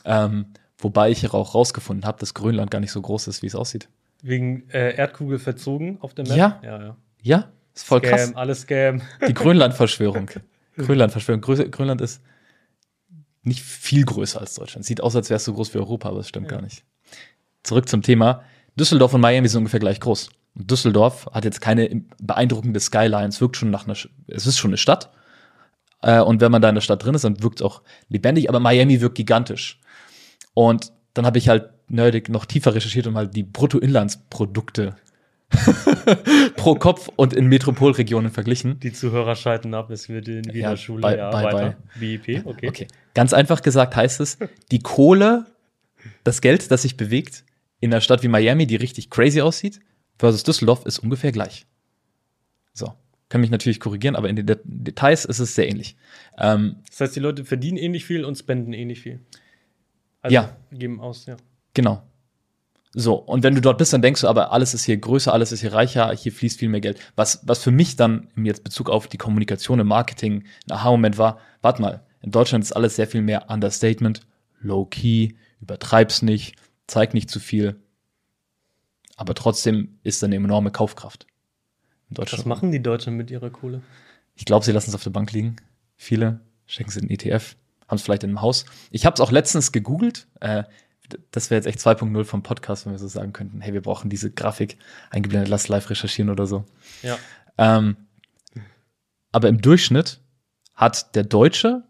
ähm, 0.05 0.47
wobei 0.77 1.11
ich 1.11 1.29
auch 1.31 1.53
rausgefunden 1.53 2.05
habe, 2.05 2.19
dass 2.19 2.33
Grönland 2.33 2.71
gar 2.71 2.79
nicht 2.79 2.91
so 2.91 3.01
groß 3.01 3.27
ist, 3.27 3.41
wie 3.41 3.47
es 3.47 3.55
aussieht. 3.55 3.87
Wegen 4.21 4.69
äh, 4.69 4.95
Erdkugel 4.95 5.39
verzogen 5.39 5.97
auf 6.01 6.13
der 6.13 6.27
Map? 6.27 6.37
Ja. 6.37 6.59
Ja, 6.63 6.81
ja. 6.81 6.95
ja 7.21 7.51
ist 7.73 7.85
voll 7.85 7.99
Scam, 7.99 8.11
krass. 8.11 8.35
alles 8.35 8.61
Scam. 8.61 9.01
Die 9.27 9.33
Grönland-Verschwörung. 9.33 10.29
Grönland-Verschwörung. 10.77 11.41
Grönland 11.41 12.01
ist 12.01 12.21
nicht 13.43 13.61
viel 13.61 14.05
größer 14.05 14.39
als 14.39 14.55
Deutschland. 14.55 14.85
Sieht 14.85 15.01
aus, 15.01 15.15
als 15.15 15.29
wäre 15.29 15.37
es 15.37 15.45
so 15.45 15.53
groß 15.53 15.73
wie 15.73 15.79
Europa, 15.79 16.09
aber 16.09 16.19
es 16.19 16.29
stimmt 16.29 16.51
ja. 16.51 16.57
gar 16.57 16.61
nicht 16.61 16.83
zurück 17.63 17.89
zum 17.89 18.01
Thema. 18.01 18.43
Düsseldorf 18.75 19.13
und 19.13 19.21
Miami 19.21 19.47
sind 19.47 19.59
ungefähr 19.59 19.79
gleich 19.79 19.99
groß. 19.99 20.29
Und 20.55 20.69
Düsseldorf 20.69 21.29
hat 21.33 21.45
jetzt 21.45 21.61
keine 21.61 22.03
beeindruckende 22.21 22.79
Skyline. 22.79 23.27
Es 23.27 23.41
wirkt 23.41 23.57
schon 23.57 23.69
nach 23.69 23.85
einer, 23.85 23.95
es 24.27 24.47
ist 24.47 24.57
schon 24.57 24.71
eine 24.71 24.77
Stadt. 24.77 25.11
Äh, 26.01 26.21
und 26.21 26.41
wenn 26.41 26.51
man 26.51 26.61
da 26.61 26.69
in 26.69 26.75
der 26.75 26.81
Stadt 26.81 27.03
drin 27.03 27.15
ist, 27.15 27.23
dann 27.23 27.41
wirkt 27.43 27.59
es 27.61 27.65
auch 27.65 27.81
lebendig. 28.09 28.49
Aber 28.49 28.59
Miami 28.59 29.01
wirkt 29.01 29.15
gigantisch. 29.15 29.79
Und 30.53 30.91
dann 31.13 31.25
habe 31.25 31.37
ich 31.37 31.49
halt 31.49 31.69
nerdig 31.87 32.29
noch 32.29 32.45
tiefer 32.45 32.73
recherchiert 32.73 33.07
und 33.07 33.13
mal 33.13 33.27
die 33.27 33.43
Bruttoinlandsprodukte 33.43 34.95
pro 36.55 36.75
Kopf 36.75 37.09
und 37.17 37.33
in 37.33 37.47
Metropolregionen 37.47 38.31
verglichen. 38.31 38.79
Die 38.79 38.93
Zuhörer 38.93 39.35
schalten 39.35 39.73
ab, 39.73 39.89
es 39.89 40.07
wird 40.07 40.29
in 40.29 40.45
Wiener 40.45 40.69
ja, 40.69 40.77
Schule 40.77 41.01
bei, 41.01 41.17
ja 41.17 41.29
bei, 41.29 41.43
weiter. 41.43 41.77
BIP, 41.99 42.45
okay. 42.45 42.69
okay. 42.69 42.87
Ganz 43.13 43.33
einfach 43.33 43.61
gesagt 43.61 43.95
heißt 43.97 44.21
es, 44.21 44.37
die 44.71 44.79
Kohle 44.79 45.45
das 46.23 46.41
Geld, 46.41 46.71
das 46.71 46.83
sich 46.83 46.97
bewegt 46.97 47.43
in 47.81 47.91
einer 47.91 47.99
Stadt 47.99 48.23
wie 48.23 48.29
Miami, 48.29 48.65
die 48.65 48.77
richtig 48.77 49.09
crazy 49.09 49.41
aussieht, 49.41 49.81
versus 50.17 50.43
Düsseldorf, 50.43 50.85
ist 50.85 50.99
ungefähr 50.99 51.33
gleich. 51.33 51.65
So. 52.73 52.93
Kann 53.27 53.41
mich 53.41 53.49
natürlich 53.49 53.79
korrigieren, 53.79 54.15
aber 54.15 54.29
in 54.29 54.35
den 54.35 54.45
Det 54.45 54.59
Details 54.63 55.25
ist 55.25 55.39
es 55.39 55.55
sehr 55.55 55.69
ähnlich. 55.69 55.95
Ähm, 56.37 56.77
Das 56.89 57.01
heißt, 57.01 57.15
die 57.15 57.19
Leute 57.19 57.43
verdienen 57.45 57.77
ähnlich 57.77 58.05
viel 58.05 58.23
und 58.25 58.37
spenden 58.37 58.73
ähnlich 58.73 59.01
viel. 59.01 59.19
Also 60.21 60.33
Ja. 60.33 60.55
geben 60.71 60.99
aus, 61.01 61.25
ja. 61.25 61.37
Genau. 61.73 62.03
So, 62.93 63.15
und 63.15 63.43
wenn 63.43 63.55
du 63.55 63.61
dort 63.61 63.77
bist, 63.77 63.93
dann 63.93 64.01
denkst 64.01 64.19
du, 64.21 64.27
aber 64.27 64.51
alles 64.51 64.73
ist 64.73 64.83
hier 64.83 64.97
größer, 64.97 65.31
alles 65.33 65.53
ist 65.53 65.61
hier 65.61 65.71
reicher, 65.71 66.11
hier 66.13 66.33
fließt 66.33 66.59
viel 66.59 66.67
mehr 66.67 66.81
Geld. 66.81 66.99
Was, 67.15 67.39
was 67.47 67.63
für 67.63 67.71
mich 67.71 67.95
dann 67.95 68.27
jetzt 68.35 68.65
Bezug 68.65 68.89
auf 68.89 69.07
die 69.07 69.17
Kommunikation 69.17 69.79
im 69.79 69.87
Marketing 69.87 70.43
ein 70.67 70.73
Aha-Moment 70.73 71.17
war, 71.17 71.39
warte 71.61 71.81
mal, 71.81 72.03
in 72.21 72.31
Deutschland 72.31 72.65
ist 72.65 72.73
alles 72.73 72.97
sehr 72.97 73.07
viel 73.07 73.21
mehr 73.21 73.49
Understatement, 73.49 74.27
low-key, 74.59 75.35
übertreib's 75.61 76.21
nicht, 76.21 76.55
zeig 76.91 77.13
nicht 77.13 77.29
zu 77.29 77.39
viel. 77.39 77.79
Aber 79.15 79.33
trotzdem 79.33 79.99
ist 80.03 80.21
da 80.21 80.27
eine 80.27 80.35
enorme 80.35 80.71
Kaufkraft. 80.71 81.25
In 82.09 82.17
Was 82.17 82.25
Deutschland. 82.25 82.45
machen 82.47 82.71
die 82.71 82.81
Deutschen 82.81 83.15
mit 83.15 83.31
ihrer 83.31 83.49
Kohle? 83.49 83.81
Ich 84.35 84.45
glaube, 84.45 84.65
sie 84.65 84.71
lassen 84.71 84.89
es 84.89 84.95
auf 84.95 85.03
der 85.03 85.11
Bank 85.11 85.31
liegen. 85.31 85.55
Viele 85.95 86.41
stecken 86.65 86.89
sie 86.89 86.99
in 86.99 87.07
den 87.07 87.15
ETF, 87.15 87.55
haben 87.87 87.95
es 87.95 88.01
vielleicht 88.01 88.23
in 88.23 88.31
einem 88.31 88.41
Haus. 88.41 88.65
Ich 88.89 89.05
habe 89.05 89.13
es 89.13 89.21
auch 89.21 89.31
letztens 89.31 89.71
gegoogelt. 89.71 90.27
Äh, 90.39 90.63
das 91.31 91.49
wäre 91.49 91.57
jetzt 91.57 91.67
echt 91.67 91.79
2.0 91.79 92.23
vom 92.23 92.43
Podcast, 92.43 92.85
wenn 92.85 92.93
wir 92.93 92.99
so 92.99 93.07
sagen 93.07 93.33
könnten, 93.33 93.61
hey, 93.61 93.73
wir 93.73 93.81
brauchen 93.81 94.09
diese 94.09 94.31
Grafik 94.31 94.77
eingeblendet, 95.09 95.49
lass 95.49 95.67
live 95.67 95.89
recherchieren 95.89 96.29
oder 96.29 96.47
so. 96.47 96.65
Ja. 97.03 97.17
Ähm, 97.57 97.97
aber 99.31 99.49
im 99.49 99.61
Durchschnitt 99.61 100.19
hat 100.73 101.15
der 101.15 101.23
Deutsche, 101.23 101.83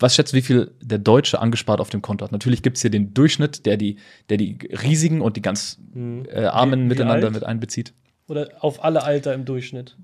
was 0.00 0.14
schätzt, 0.14 0.32
wie 0.34 0.42
viel 0.42 0.72
der 0.80 0.98
Deutsche 0.98 1.40
angespart 1.40 1.80
auf 1.80 1.90
dem 1.90 2.02
Konto 2.02 2.24
hat? 2.24 2.32
Natürlich 2.32 2.62
gibt's 2.62 2.82
hier 2.82 2.90
den 2.90 3.14
Durchschnitt, 3.14 3.66
der 3.66 3.76
die, 3.76 3.96
der 4.28 4.36
die 4.36 4.58
Riesigen 4.82 5.20
und 5.20 5.36
die 5.36 5.42
ganz 5.42 5.78
Hm. 5.92 6.24
äh, 6.30 6.44
Armen 6.44 6.80
Wie- 6.80 6.84
wie 6.84 6.88
miteinander 6.88 7.26
alt? 7.26 7.34
mit 7.34 7.44
einbezieht. 7.44 7.92
Oder 8.28 8.48
auf 8.60 8.84
alle 8.84 9.02
Alter 9.02 9.34
im 9.34 9.44
Durchschnitt. 9.44 9.96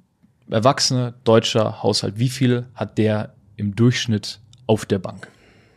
Erwachsene 0.51 1.15
deutscher 1.25 1.83
Haushalt, 1.83 2.19
wie 2.19 2.29
viel 2.29 2.67
hat 2.75 2.99
der 2.99 3.35
im 3.57 3.77
Durchschnitt 3.77 4.41
auf 4.67 4.85
der 4.87 4.99
Bank 4.99 5.29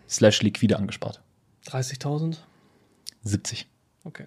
slash 0.09 0.41
liquide 0.41 0.77
angespart? 0.77 1.21
30.000? 1.67 2.37
70. 3.23 3.67
Okay. 4.03 4.25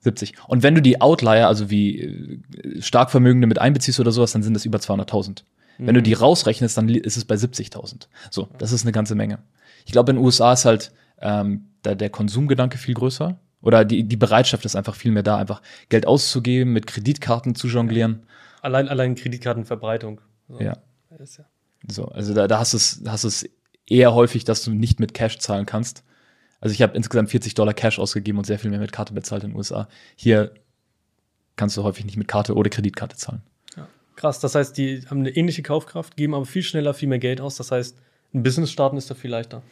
70. 0.00 0.34
Und 0.46 0.62
wenn 0.62 0.74
du 0.74 0.82
die 0.82 1.00
Outlier, 1.00 1.48
also 1.48 1.70
wie 1.70 2.00
äh, 2.00 2.80
Starkvermögende 2.80 3.46
mit 3.46 3.58
einbeziehst 3.58 3.98
oder 4.00 4.12
sowas, 4.12 4.32
dann 4.32 4.42
sind 4.42 4.54
das 4.54 4.64
über 4.64 4.78
200.000. 4.78 5.42
Wenn 5.78 5.94
du 5.94 6.02
die 6.02 6.12
rausrechnest, 6.12 6.76
dann 6.76 6.88
ist 6.88 7.16
es 7.16 7.24
bei 7.24 7.36
70.000. 7.36 8.08
So, 8.30 8.48
das 8.58 8.72
ist 8.72 8.82
eine 8.82 8.92
ganze 8.92 9.14
Menge. 9.14 9.38
Ich 9.86 9.92
glaube, 9.92 10.10
in 10.10 10.16
den 10.16 10.24
USA 10.24 10.52
ist 10.52 10.64
halt 10.64 10.92
ähm, 11.20 11.66
da 11.82 11.94
der 11.94 12.10
Konsumgedanke 12.10 12.78
viel 12.78 12.94
größer. 12.94 13.38
Oder 13.60 13.84
die, 13.84 14.04
die 14.04 14.16
Bereitschaft 14.16 14.64
ist 14.64 14.76
einfach 14.76 14.94
viel 14.94 15.10
mehr 15.10 15.22
da, 15.22 15.36
einfach 15.36 15.62
Geld 15.88 16.06
auszugeben, 16.06 16.72
mit 16.72 16.86
Kreditkarten 16.86 17.54
zu 17.54 17.68
jonglieren. 17.68 18.24
Allein, 18.62 18.88
allein 18.88 19.14
Kreditkartenverbreitung. 19.14 20.20
So. 20.48 20.60
Ja. 20.60 20.78
Das 21.10 21.20
ist 21.20 21.38
ja. 21.38 21.44
So, 21.86 22.06
also 22.06 22.34
da, 22.34 22.48
da 22.48 22.58
hast 22.58 22.72
du 22.72 22.76
es, 22.76 23.02
hast 23.06 23.24
du 23.24 23.28
es 23.28 23.48
eher 23.86 24.14
häufig, 24.14 24.44
dass 24.44 24.64
du 24.64 24.72
nicht 24.72 25.00
mit 25.00 25.14
Cash 25.14 25.38
zahlen 25.38 25.66
kannst. 25.66 26.04
Also 26.60 26.72
ich 26.72 26.82
habe 26.82 26.96
insgesamt 26.96 27.30
40 27.30 27.54
Dollar 27.54 27.72
Cash 27.72 27.98
ausgegeben 27.98 28.38
und 28.38 28.44
sehr 28.44 28.58
viel 28.58 28.70
mehr 28.70 28.80
mit 28.80 28.92
Karte 28.92 29.12
bezahlt 29.12 29.44
in 29.44 29.50
den 29.50 29.56
USA. 29.56 29.88
Hier 30.16 30.52
kannst 31.56 31.76
du 31.76 31.82
häufig 31.82 32.04
nicht 32.04 32.16
mit 32.16 32.28
Karte 32.28 32.54
oder 32.54 32.70
Kreditkarte 32.70 33.16
zahlen. 33.16 33.42
Krass, 34.18 34.40
das 34.40 34.56
heißt, 34.56 34.76
die 34.76 35.02
haben 35.08 35.20
eine 35.20 35.30
ähnliche 35.30 35.62
Kaufkraft, 35.62 36.16
geben 36.16 36.34
aber 36.34 36.44
viel 36.44 36.64
schneller 36.64 36.92
viel 36.92 37.08
mehr 37.08 37.20
Geld 37.20 37.40
aus. 37.40 37.54
Das 37.54 37.70
heißt, 37.70 37.96
ein 38.34 38.42
Business 38.42 38.72
starten 38.72 38.96
ist 38.96 39.08
da 39.08 39.14
viel 39.14 39.30
leichter. 39.30 39.62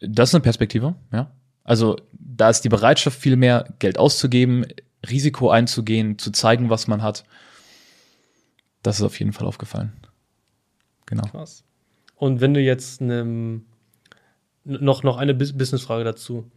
Das 0.00 0.30
ist 0.30 0.34
eine 0.34 0.42
Perspektive, 0.42 0.96
ja. 1.12 1.30
Also 1.62 1.96
da 2.12 2.50
ist 2.50 2.62
die 2.62 2.68
Bereitschaft 2.68 3.16
viel 3.16 3.36
mehr, 3.36 3.72
Geld 3.78 3.96
auszugeben, 3.96 4.66
Risiko 5.08 5.50
einzugehen, 5.50 6.18
zu 6.18 6.32
zeigen, 6.32 6.68
was 6.68 6.88
man 6.88 7.00
hat. 7.00 7.22
Das 8.82 8.96
ist 8.98 9.04
auf 9.04 9.16
jeden 9.20 9.32
Fall 9.32 9.46
aufgefallen. 9.46 9.92
Genau. 11.06 11.22
Krass. 11.28 11.62
Und 12.16 12.40
wenn 12.40 12.54
du 12.54 12.60
jetzt 12.60 13.00
einem, 13.00 13.66
noch, 14.64 15.04
noch 15.04 15.16
eine 15.16 15.32
Bus- 15.32 15.56
Businessfrage 15.56 16.02
dazu. 16.02 16.50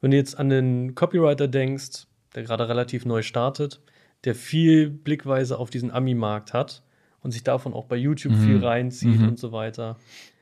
Wenn 0.00 0.10
du 0.10 0.16
jetzt 0.16 0.36
an 0.36 0.48
den 0.48 0.96
Copywriter 0.96 1.46
denkst, 1.46 2.08
der 2.34 2.42
gerade 2.42 2.68
relativ 2.68 3.04
neu 3.04 3.22
startet, 3.22 3.80
der 4.24 4.34
viel 4.34 4.90
Blickweise 4.90 5.58
auf 5.58 5.70
diesen 5.70 5.90
Ami-Markt 5.90 6.52
hat 6.52 6.82
und 7.22 7.30
sich 7.32 7.42
davon 7.42 7.74
auch 7.74 7.84
bei 7.86 7.96
YouTube 7.96 8.32
Mhm. 8.32 8.40
viel 8.46 8.64
reinzieht 8.64 9.20
Mhm. 9.20 9.28
und 9.28 9.38
so 9.38 9.52
weiter, 9.52 9.96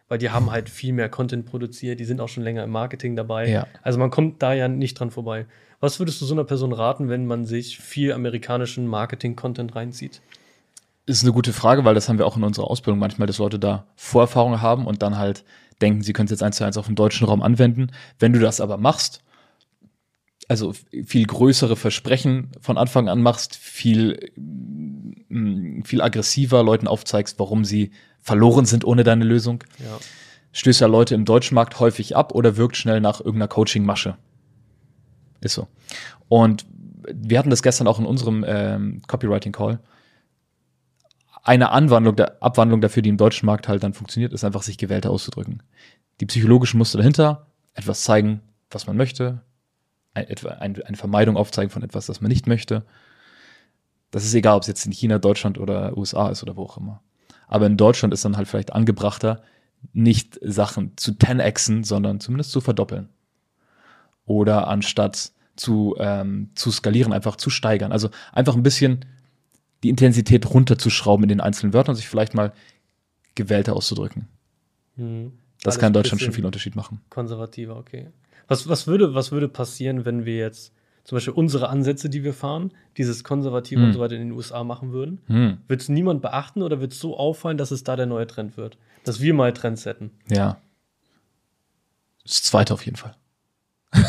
weil 0.08 0.18
die 0.18 0.30
haben 0.30 0.50
halt 0.50 0.68
viel 0.68 0.92
mehr 0.92 1.08
Content 1.08 1.46
produziert, 1.46 2.00
die 2.00 2.04
sind 2.04 2.20
auch 2.20 2.28
schon 2.28 2.42
länger 2.42 2.64
im 2.64 2.70
Marketing 2.70 3.14
dabei. 3.16 3.48
Ja. 3.48 3.66
Also 3.82 3.98
man 3.98 4.10
kommt 4.10 4.42
da 4.42 4.52
ja 4.52 4.68
nicht 4.68 4.98
dran 4.98 5.10
vorbei. 5.10 5.46
Was 5.80 6.00
würdest 6.00 6.20
du 6.20 6.24
so 6.24 6.34
einer 6.34 6.44
Person 6.44 6.72
raten, 6.72 7.08
wenn 7.08 7.26
man 7.26 7.44
sich 7.44 7.78
viel 7.78 8.12
amerikanischen 8.12 8.86
Marketing-Content 8.88 9.76
reinzieht? 9.76 10.20
Ist 11.06 11.22
eine 11.22 11.32
gute 11.32 11.52
Frage, 11.52 11.84
weil 11.84 11.94
das 11.94 12.08
haben 12.08 12.18
wir 12.18 12.26
auch 12.26 12.36
in 12.36 12.42
unserer 12.44 12.68
Ausbildung 12.70 12.98
manchmal, 12.98 13.26
dass 13.26 13.38
Leute 13.38 13.58
da 13.58 13.86
Vorerfahrungen 13.96 14.60
haben 14.60 14.86
und 14.86 15.02
dann 15.02 15.16
halt 15.18 15.44
denken, 15.80 16.02
sie 16.02 16.12
können 16.12 16.26
es 16.26 16.32
jetzt 16.32 16.42
eins 16.42 16.56
zu 16.56 16.64
eins 16.64 16.76
auf 16.76 16.86
den 16.86 16.96
deutschen 16.96 17.26
Raum 17.26 17.40
anwenden. 17.42 17.92
Wenn 18.18 18.32
du 18.32 18.40
das 18.40 18.60
aber 18.60 18.76
machst, 18.76 19.22
also 20.48 20.72
viel 21.04 21.26
größere 21.26 21.76
Versprechen 21.76 22.50
von 22.60 22.78
Anfang 22.78 23.08
an 23.08 23.20
machst, 23.22 23.54
viel, 23.54 24.32
mm, 25.28 25.82
viel 25.82 26.00
aggressiver 26.00 26.62
Leuten 26.62 26.88
aufzeigst, 26.88 27.38
warum 27.38 27.64
sie 27.64 27.90
verloren 28.20 28.64
sind 28.64 28.84
ohne 28.84 29.04
deine 29.04 29.24
Lösung, 29.24 29.62
Ja. 29.78 29.98
stößt 30.52 30.80
ja 30.80 30.86
Leute 30.86 31.14
im 31.14 31.26
deutschen 31.26 31.54
Markt 31.54 31.78
häufig 31.80 32.16
ab 32.16 32.34
oder 32.34 32.56
wirkt 32.56 32.76
schnell 32.76 33.00
nach 33.00 33.20
irgendeiner 33.20 33.48
Coaching-Masche. 33.48 34.16
Ist 35.40 35.54
so. 35.54 35.68
Und 36.28 36.66
wir 37.12 37.38
hatten 37.38 37.50
das 37.50 37.62
gestern 37.62 37.86
auch 37.86 37.98
in 37.98 38.06
unserem 38.06 38.44
ähm, 38.46 39.02
Copywriting-Call. 39.06 39.80
Eine 41.42 41.70
Anwandlung, 41.70 42.16
der 42.16 42.42
Abwandlung 42.42 42.80
dafür, 42.80 43.02
die 43.02 43.08
im 43.08 43.16
deutschen 43.16 43.46
Markt 43.46 43.68
halt 43.68 43.82
dann 43.82 43.94
funktioniert, 43.94 44.32
ist 44.32 44.44
einfach, 44.44 44.62
sich 44.62 44.76
gewählter 44.78 45.10
auszudrücken. 45.10 45.62
Die 46.20 46.26
psychologischen 46.26 46.78
Muster 46.78 46.98
dahinter, 46.98 47.46
etwas 47.74 48.02
zeigen, 48.02 48.40
was 48.70 48.86
man 48.86 48.96
möchte, 48.96 49.42
eine 50.14 50.96
Vermeidung 50.96 51.36
aufzeigen 51.36 51.70
von 51.70 51.82
etwas, 51.82 52.06
das 52.06 52.20
man 52.20 52.30
nicht 52.30 52.46
möchte. 52.46 52.84
Das 54.10 54.24
ist 54.24 54.34
egal, 54.34 54.56
ob 54.56 54.62
es 54.62 54.68
jetzt 54.68 54.86
in 54.86 54.92
China, 54.92 55.18
Deutschland 55.18 55.58
oder 55.58 55.96
USA 55.96 56.30
ist 56.30 56.42
oder 56.42 56.56
wo 56.56 56.64
auch 56.64 56.78
immer. 56.78 57.02
Aber 57.46 57.66
in 57.66 57.76
Deutschland 57.76 58.12
ist 58.14 58.24
dann 58.24 58.36
halt 58.36 58.48
vielleicht 58.48 58.72
angebrachter, 58.72 59.42
nicht 59.92 60.38
Sachen 60.42 60.96
zu 60.96 61.12
10xen, 61.12 61.84
sondern 61.84 62.20
zumindest 62.20 62.50
zu 62.50 62.60
verdoppeln. 62.60 63.08
Oder 64.24 64.68
anstatt 64.68 65.32
zu, 65.56 65.96
ähm, 65.98 66.50
zu 66.54 66.70
skalieren, 66.70 67.12
einfach 67.12 67.36
zu 67.36 67.50
steigern. 67.50 67.92
Also 67.92 68.10
einfach 68.32 68.54
ein 68.54 68.62
bisschen 68.62 69.04
die 69.82 69.88
Intensität 69.88 70.52
runterzuschrauben 70.52 71.24
in 71.24 71.28
den 71.28 71.40
einzelnen 71.40 71.72
Wörtern 71.72 71.92
und 71.92 71.96
sich 71.96 72.08
vielleicht 72.08 72.34
mal 72.34 72.52
gewählter 73.34 73.76
auszudrücken. 73.76 74.28
Mhm. 74.96 75.32
Das 75.62 75.78
kann 75.78 75.88
in 75.88 75.92
Deutschland 75.94 76.20
schon 76.22 76.32
viel 76.32 76.46
Unterschied 76.46 76.76
machen. 76.76 77.00
Konservativer, 77.10 77.76
okay. 77.76 78.08
Was, 78.46 78.68
was, 78.68 78.86
würde, 78.86 79.14
was 79.14 79.32
würde 79.32 79.48
passieren, 79.48 80.04
wenn 80.04 80.24
wir 80.24 80.36
jetzt 80.36 80.72
zum 81.04 81.16
Beispiel 81.16 81.34
unsere 81.34 81.68
Ansätze, 81.68 82.08
die 82.08 82.22
wir 82.24 82.34
fahren, 82.34 82.70
dieses 82.96 83.24
Konservative 83.24 83.80
Hm. 83.80 83.86
und 83.88 83.92
so 83.94 84.00
weiter 84.00 84.14
in 84.14 84.20
den 84.20 84.32
USA 84.32 84.62
machen 84.64 84.92
würden? 84.92 85.20
Hm, 85.26 85.58
Wird 85.66 85.80
es 85.80 85.88
niemand 85.88 86.22
beachten 86.22 86.62
oder 86.62 86.80
wird 86.80 86.92
es 86.92 87.00
so 87.00 87.16
auffallen, 87.16 87.58
dass 87.58 87.70
es 87.70 87.82
da 87.82 87.96
der 87.96 88.06
neue 88.06 88.26
Trend 88.26 88.56
wird? 88.56 88.78
Dass 89.04 89.20
wir 89.20 89.34
mal 89.34 89.52
Trends 89.52 89.82
setzen? 89.82 90.10
ja. 90.28 90.58
Das 92.24 92.42
zweite 92.42 92.74
auf 92.74 92.84
jeden 92.84 92.96
Fall. 92.98 93.14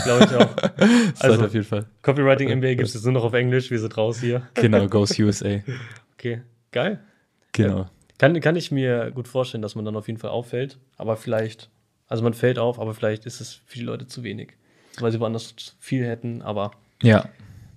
Glaube 0.04 0.26
ich 0.26 0.36
auch. 0.36 0.56
Das 0.78 1.22
Also- 1.22 1.36
zweite 1.36 1.46
auf 1.46 1.54
jeden 1.54 1.66
Fall. 1.66 1.86
Copywriting 2.02 2.50
MBA 2.58 2.74
gibt 2.76 2.90
es 2.90 2.94
jetzt 2.96 3.04
nur 3.06 3.14
noch 3.14 3.24
auf 3.24 3.34
Englisch, 3.34 3.72
wir 3.72 3.80
sind 3.80 3.96
raus 3.96 4.20
hier. 4.20 4.42
Genau, 4.56 4.88
Goes 4.88 5.18
USA. 5.20 5.60
Okay, 6.16 6.42
geil. 6.72 7.00
Genau. 7.54 7.90
Kann, 8.20 8.40
kann 8.42 8.56
ich 8.56 8.70
mir 8.70 9.12
gut 9.12 9.28
vorstellen, 9.28 9.64
dass 9.64 9.74
man 9.74 9.86
dann 9.86 9.96
auf 9.96 10.08
jeden 10.08 10.20
Fall 10.20 10.30
auffällt, 10.30 10.78
aber 10.98 11.18
vielleicht, 11.18 11.70
also 12.08 12.22
man 12.22 12.36
fällt 12.36 12.60
auf, 12.60 12.80
aber 12.80 12.94
vielleicht 12.94 13.26
ist 13.26 13.42
es 13.42 13.62
für 13.66 13.80
die 13.80 13.86
Leute 13.86 14.06
zu 14.06 14.24
wenig. 14.24 14.54
Weil 15.00 15.12
sie 15.12 15.20
woanders 15.20 15.56
viel 15.80 16.06
hätten, 16.06 16.44
aber 16.44 16.72
Ja. 17.02 17.28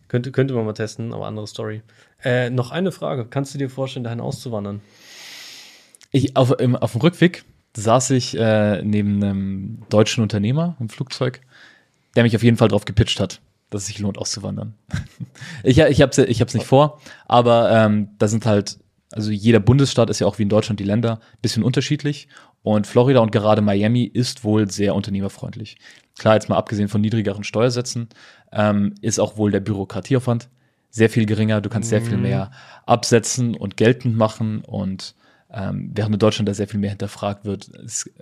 Könnte, 0.08 0.30
könnte 0.30 0.52
man 0.52 0.66
mal 0.66 0.74
testen, 0.74 1.14
aber 1.14 1.26
andere 1.26 1.46
Story. 1.46 1.80
Äh, 2.22 2.50
noch 2.50 2.70
eine 2.70 2.92
Frage. 2.92 3.24
Kannst 3.24 3.54
du 3.54 3.58
dir 3.58 3.70
vorstellen, 3.70 4.04
dahin 4.04 4.20
auszuwandern? 4.20 4.82
Ich, 6.10 6.36
auf, 6.36 6.50
im, 6.60 6.76
auf 6.76 6.92
dem 6.92 7.00
Rückweg 7.00 7.44
saß 7.74 8.10
ich 8.10 8.36
äh, 8.36 8.82
neben 8.82 9.22
einem 9.22 9.82
deutschen 9.88 10.22
Unternehmer 10.22 10.76
im 10.80 10.90
Flugzeug, 10.90 11.40
der 12.14 12.24
mich 12.24 12.36
auf 12.36 12.42
jeden 12.42 12.58
Fall 12.58 12.68
drauf 12.68 12.84
gepitcht 12.84 13.20
hat, 13.20 13.40
dass 13.70 13.82
es 13.82 13.86
sich 13.86 13.98
lohnt, 14.00 14.18
auszuwandern. 14.18 14.74
ich 15.62 15.78
ich 15.78 16.02
habe 16.02 16.10
es 16.10 16.18
ich 16.18 16.40
hab's 16.42 16.52
nicht 16.52 16.66
vor, 16.66 17.00
aber 17.26 17.70
ähm, 17.70 18.10
da 18.18 18.28
sind 18.28 18.44
halt, 18.44 18.78
also 19.12 19.30
jeder 19.30 19.60
Bundesstaat 19.60 20.10
ist 20.10 20.20
ja 20.20 20.26
auch 20.26 20.38
wie 20.38 20.42
in 20.44 20.48
Deutschland 20.48 20.80
die 20.80 20.84
Länder 20.84 21.20
ein 21.20 21.38
bisschen 21.42 21.62
unterschiedlich. 21.62 22.28
Und 22.62 22.86
Florida 22.86 23.20
und 23.20 23.32
gerade 23.32 23.62
Miami 23.62 24.04
ist 24.04 24.44
wohl 24.44 24.70
sehr 24.70 24.94
unternehmerfreundlich. 24.94 25.76
Klar, 26.18 26.34
jetzt 26.34 26.48
mal 26.48 26.56
abgesehen 26.56 26.88
von 26.88 27.00
niedrigeren 27.00 27.44
Steuersätzen, 27.44 28.08
ähm, 28.52 28.94
ist 29.00 29.18
auch 29.18 29.36
wohl 29.36 29.50
der 29.50 29.60
Bürokratieaufwand 29.60 30.48
sehr 30.90 31.10
viel 31.10 31.26
geringer. 31.26 31.60
Du 31.60 31.70
kannst 31.70 31.88
sehr 31.88 32.02
viel 32.02 32.16
Mhm. 32.16 32.22
mehr 32.22 32.50
absetzen 32.86 33.54
und 33.54 33.76
geltend 33.76 34.16
machen 34.16 34.60
und 34.60 35.14
ähm, 35.50 35.90
während 35.94 36.14
in 36.14 36.18
Deutschland 36.18 36.48
da 36.48 36.54
sehr 36.54 36.68
viel 36.68 36.80
mehr 36.80 36.90
hinterfragt 36.90 37.44
wird 37.44 37.70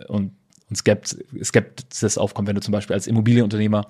und, 0.09 0.32
und 0.68 0.76
Skepsis 0.76 2.18
aufkommt, 2.18 2.49
wenn 2.49 2.54
du 2.54 2.61
zum 2.61 2.73
Beispiel 2.73 2.94
als 2.94 3.06
Immobilienunternehmer 3.06 3.87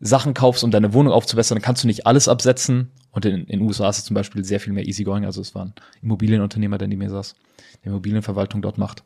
Sachen 0.00 0.34
kaufst, 0.34 0.62
um 0.62 0.70
deine 0.70 0.92
Wohnung 0.94 1.12
aufzubessern, 1.12 1.56
dann 1.56 1.62
kannst 1.62 1.82
du 1.82 1.86
nicht 1.88 2.06
alles 2.06 2.28
absetzen 2.28 2.90
Und 3.10 3.24
in 3.24 3.46
den 3.46 3.60
USA 3.62 3.88
ist 3.88 3.98
es 3.98 4.04
zum 4.04 4.14
Beispiel 4.14 4.44
sehr 4.44 4.60
viel 4.60 4.72
mehr 4.72 4.86
easygoing. 4.86 5.24
Also 5.24 5.40
es 5.40 5.54
war 5.54 5.64
ein 5.64 5.74
Immobilienunternehmer, 6.02 6.78
der 6.78 6.88
neben 6.88 7.00
mir 7.00 7.10
saß, 7.10 7.34
der 7.82 7.90
Immobilienverwaltung 7.90 8.62
dort 8.62 8.78
macht. 8.78 9.02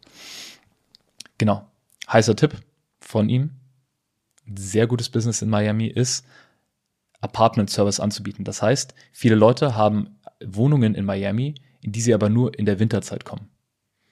Genau. 1.39 1.67
Heißer 2.13 2.37
Tipp 2.37 2.57
von 3.01 3.29
ihm. 3.29 3.51
Sehr 4.55 4.87
gutes 4.87 5.09
Business 5.09 5.41
in 5.41 5.49
Miami 5.49 5.87
ist, 5.87 6.27
Apartment 7.21 7.71
Service 7.71 8.01
anzubieten. 8.01 8.45
Das 8.45 8.61
heißt, 8.61 8.95
viele 9.13 9.37
Leute 9.37 9.77
haben 9.77 10.19
Wohnungen 10.45 10.95
in 10.95 11.05
Miami, 11.05 11.55
in 11.81 11.93
die 11.93 12.01
sie 12.01 12.13
aber 12.13 12.29
nur 12.29 12.59
in 12.59 12.67
der 12.67 12.81
Winterzeit 12.81 13.25
kommen. 13.25 13.49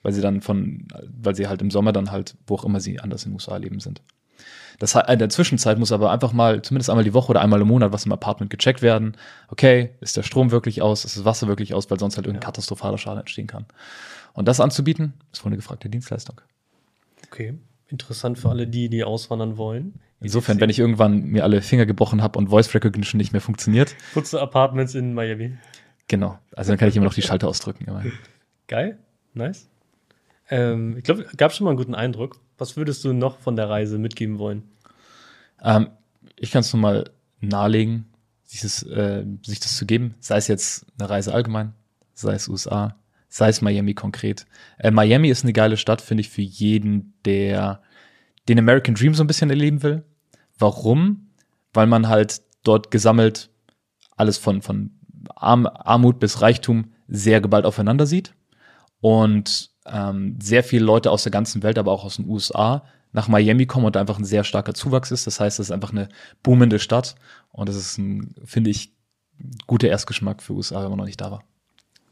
Weil 0.01 0.13
sie 0.13 0.21
dann 0.21 0.41
von, 0.41 0.87
weil 1.05 1.35
sie 1.35 1.47
halt 1.47 1.61
im 1.61 1.69
Sommer 1.69 1.91
dann 1.91 2.09
halt, 2.11 2.37
wo 2.47 2.55
auch 2.55 2.65
immer 2.65 2.79
sie 2.79 2.99
anders 2.99 3.25
in 3.25 3.31
den 3.31 3.35
USA 3.35 3.57
leben 3.57 3.79
sind. 3.81 4.01
Das, 4.79 4.95
in 4.95 5.19
der 5.19 5.29
Zwischenzeit 5.29 5.77
muss 5.77 5.91
aber 5.91 6.11
einfach 6.11 6.33
mal, 6.33 6.61
zumindest 6.63 6.89
einmal 6.89 7.03
die 7.03 7.13
Woche 7.13 7.29
oder 7.29 7.41
einmal 7.41 7.61
im 7.61 7.67
Monat, 7.67 7.91
was 7.91 8.05
im 8.05 8.11
Apartment 8.11 8.49
gecheckt 8.49 8.81
werden. 8.81 9.15
Okay, 9.49 9.91
ist 10.01 10.17
der 10.17 10.23
Strom 10.23 10.49
wirklich 10.49 10.81
aus, 10.81 11.05
ist 11.05 11.17
das 11.17 11.25
Wasser 11.25 11.47
wirklich 11.47 11.73
aus, 11.73 11.91
weil 11.91 11.99
sonst 11.99 12.17
halt 12.17 12.25
irgendein 12.25 12.43
ja. 12.43 12.47
katastrophaler 12.47 12.97
Schaden 12.97 13.19
entstehen 13.19 13.47
kann. 13.47 13.65
Und 14.33 14.47
das 14.47 14.59
anzubieten, 14.59 15.13
ist 15.31 15.43
wohl 15.45 15.49
eine 15.49 15.57
gefragte 15.57 15.89
Dienstleistung. 15.89 16.41
Okay, 17.27 17.53
interessant 17.89 18.39
für 18.39 18.49
alle 18.49 18.67
die, 18.67 18.89
die 18.89 19.03
auswandern 19.03 19.57
wollen. 19.57 19.99
Insofern, 20.19 20.59
wenn 20.59 20.69
ich 20.69 20.77
irgendwann 20.79 21.23
mir 21.23 21.43
alle 21.43 21.61
Finger 21.61 21.85
gebrochen 21.85 22.21
habe 22.21 22.37
und 22.37 22.49
Voice 22.49 22.73
Recognition 22.73 23.17
nicht 23.17 23.33
mehr 23.33 23.41
funktioniert. 23.41 23.95
Putze 24.13 24.39
Apartments 24.39 24.93
in 24.93 25.13
Miami. 25.13 25.57
Genau. 26.07 26.37
Also 26.55 26.71
dann 26.71 26.77
kann 26.77 26.89
ich 26.89 26.95
immer 26.95 27.05
noch 27.05 27.13
die 27.13 27.23
Schalter 27.23 27.47
ausdrücken. 27.47 27.85
Immerhin. 27.85 28.13
Geil. 28.67 28.99
Nice. 29.33 29.70
Ähm, 30.51 30.97
ich 30.97 31.03
glaube, 31.03 31.25
gab 31.37 31.53
schon 31.53 31.65
mal 31.65 31.71
einen 31.71 31.77
guten 31.77 31.95
Eindruck. 31.95 32.39
Was 32.57 32.77
würdest 32.77 33.03
du 33.03 33.13
noch 33.13 33.39
von 33.39 33.55
der 33.55 33.69
Reise 33.69 33.97
mitgeben 33.97 34.37
wollen? 34.37 34.69
Ähm, 35.63 35.87
ich 36.35 36.51
kann 36.51 36.59
es 36.59 36.71
nur 36.73 36.81
mal 36.81 37.09
nahelegen, 37.39 38.05
dieses, 38.51 38.83
äh, 38.83 39.25
sich 39.43 39.61
das 39.61 39.77
zu 39.77 39.85
geben. 39.85 40.15
Sei 40.19 40.37
es 40.37 40.47
jetzt 40.47 40.85
eine 40.99 41.09
Reise 41.09 41.33
allgemein, 41.33 41.73
sei 42.13 42.33
es 42.33 42.49
USA, 42.49 42.97
sei 43.29 43.47
es 43.47 43.61
Miami 43.61 43.93
konkret. 43.93 44.45
Äh, 44.77 44.91
Miami 44.91 45.29
ist 45.29 45.43
eine 45.43 45.53
geile 45.53 45.77
Stadt, 45.77 46.01
finde 46.01 46.21
ich, 46.21 46.29
für 46.29 46.41
jeden, 46.41 47.13
der 47.25 47.81
den 48.49 48.59
American 48.59 48.95
Dream 48.95 49.13
so 49.13 49.23
ein 49.23 49.27
bisschen 49.27 49.49
erleben 49.49 49.81
will. 49.83 50.03
Warum? 50.59 51.29
Weil 51.73 51.87
man 51.87 52.09
halt 52.09 52.41
dort 52.63 52.91
gesammelt 52.91 53.49
alles 54.17 54.37
von, 54.37 54.61
von 54.61 54.91
Arm, 55.35 55.65
Armut 55.65 56.19
bis 56.19 56.41
Reichtum 56.41 56.91
sehr 57.07 57.39
geballt 57.39 57.65
aufeinander 57.65 58.05
sieht 58.05 58.33
und 58.99 59.70
ähm, 59.85 60.37
sehr 60.41 60.63
viele 60.63 60.85
Leute 60.85 61.11
aus 61.11 61.23
der 61.23 61.31
ganzen 61.31 61.63
Welt, 61.63 61.77
aber 61.77 61.91
auch 61.91 62.05
aus 62.05 62.17
den 62.17 62.27
USA, 62.27 62.83
nach 63.13 63.27
Miami 63.27 63.65
kommen 63.65 63.85
und 63.85 63.97
einfach 63.97 64.17
ein 64.17 64.25
sehr 64.25 64.43
starker 64.43 64.73
Zuwachs 64.73 65.11
ist. 65.11 65.27
Das 65.27 65.39
heißt, 65.39 65.59
es 65.59 65.67
ist 65.67 65.71
einfach 65.71 65.91
eine 65.91 66.09
boomende 66.43 66.79
Stadt 66.79 67.15
und 67.51 67.67
das 67.67 67.75
ist 67.75 67.97
ein, 67.97 68.35
finde 68.45 68.69
ich, 68.69 68.93
guter 69.67 69.89
Erstgeschmack 69.89 70.41
für 70.41 70.53
USA, 70.53 70.81
wenn 70.81 70.89
man 70.89 70.99
noch 70.99 71.05
nicht 71.05 71.19
da 71.19 71.31
war. 71.31 71.43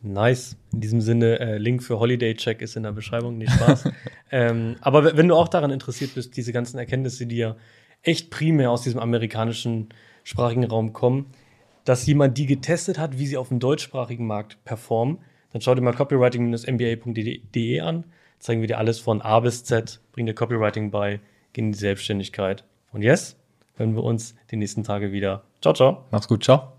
Nice. 0.01 0.55
In 0.71 0.81
diesem 0.81 1.01
Sinne, 1.01 1.39
äh, 1.39 1.57
Link 1.57 1.83
für 1.83 1.99
Holiday 1.99 2.33
Check 2.35 2.61
ist 2.61 2.75
in 2.75 2.83
der 2.83 2.93
Beschreibung, 2.93 3.37
nicht 3.37 3.51
Spaß. 3.51 3.89
ähm, 4.31 4.77
aber 4.81 5.17
wenn 5.17 5.27
du 5.27 5.35
auch 5.35 5.49
daran 5.49 5.71
interessiert 5.71 6.15
bist, 6.15 6.37
diese 6.37 6.53
ganzen 6.53 6.77
Erkenntnisse, 6.77 7.25
die 7.25 7.37
ja 7.37 7.55
echt 8.01 8.29
primär 8.29 8.71
aus 8.71 8.81
diesem 8.81 8.99
amerikanischen 8.99 9.89
sprachigen 10.23 10.63
Raum 10.63 10.93
kommen, 10.93 11.27
dass 11.83 12.05
jemand 12.05 12.37
die 12.37 12.45
getestet 12.45 12.97
hat, 12.97 13.17
wie 13.17 13.27
sie 13.27 13.37
auf 13.37 13.49
dem 13.49 13.59
deutschsprachigen 13.59 14.25
Markt 14.25 14.63
performen, 14.63 15.19
dann 15.51 15.61
schau 15.61 15.75
dir 15.75 15.81
mal 15.81 15.93
copywriting-mba.de 15.93 17.79
an. 17.81 18.05
Zeigen 18.39 18.61
wir 18.61 18.67
dir 18.67 18.77
alles 18.77 18.99
von 18.99 19.21
A 19.21 19.39
bis 19.41 19.63
Z, 19.63 19.99
bring 20.13 20.25
dir 20.25 20.33
Copywriting 20.33 20.91
bei, 20.91 21.19
geh 21.53 21.61
in 21.61 21.71
die 21.73 21.77
Selbstständigkeit. 21.77 22.63
Und 22.93 23.01
yes, 23.01 23.35
hören 23.75 23.95
wir 23.95 24.03
uns 24.03 24.35
die 24.51 24.55
nächsten 24.55 24.83
Tage 24.83 25.11
wieder. 25.11 25.43
Ciao, 25.61 25.73
ciao. 25.73 26.05
Mach's 26.11 26.27
gut, 26.27 26.43
ciao. 26.43 26.78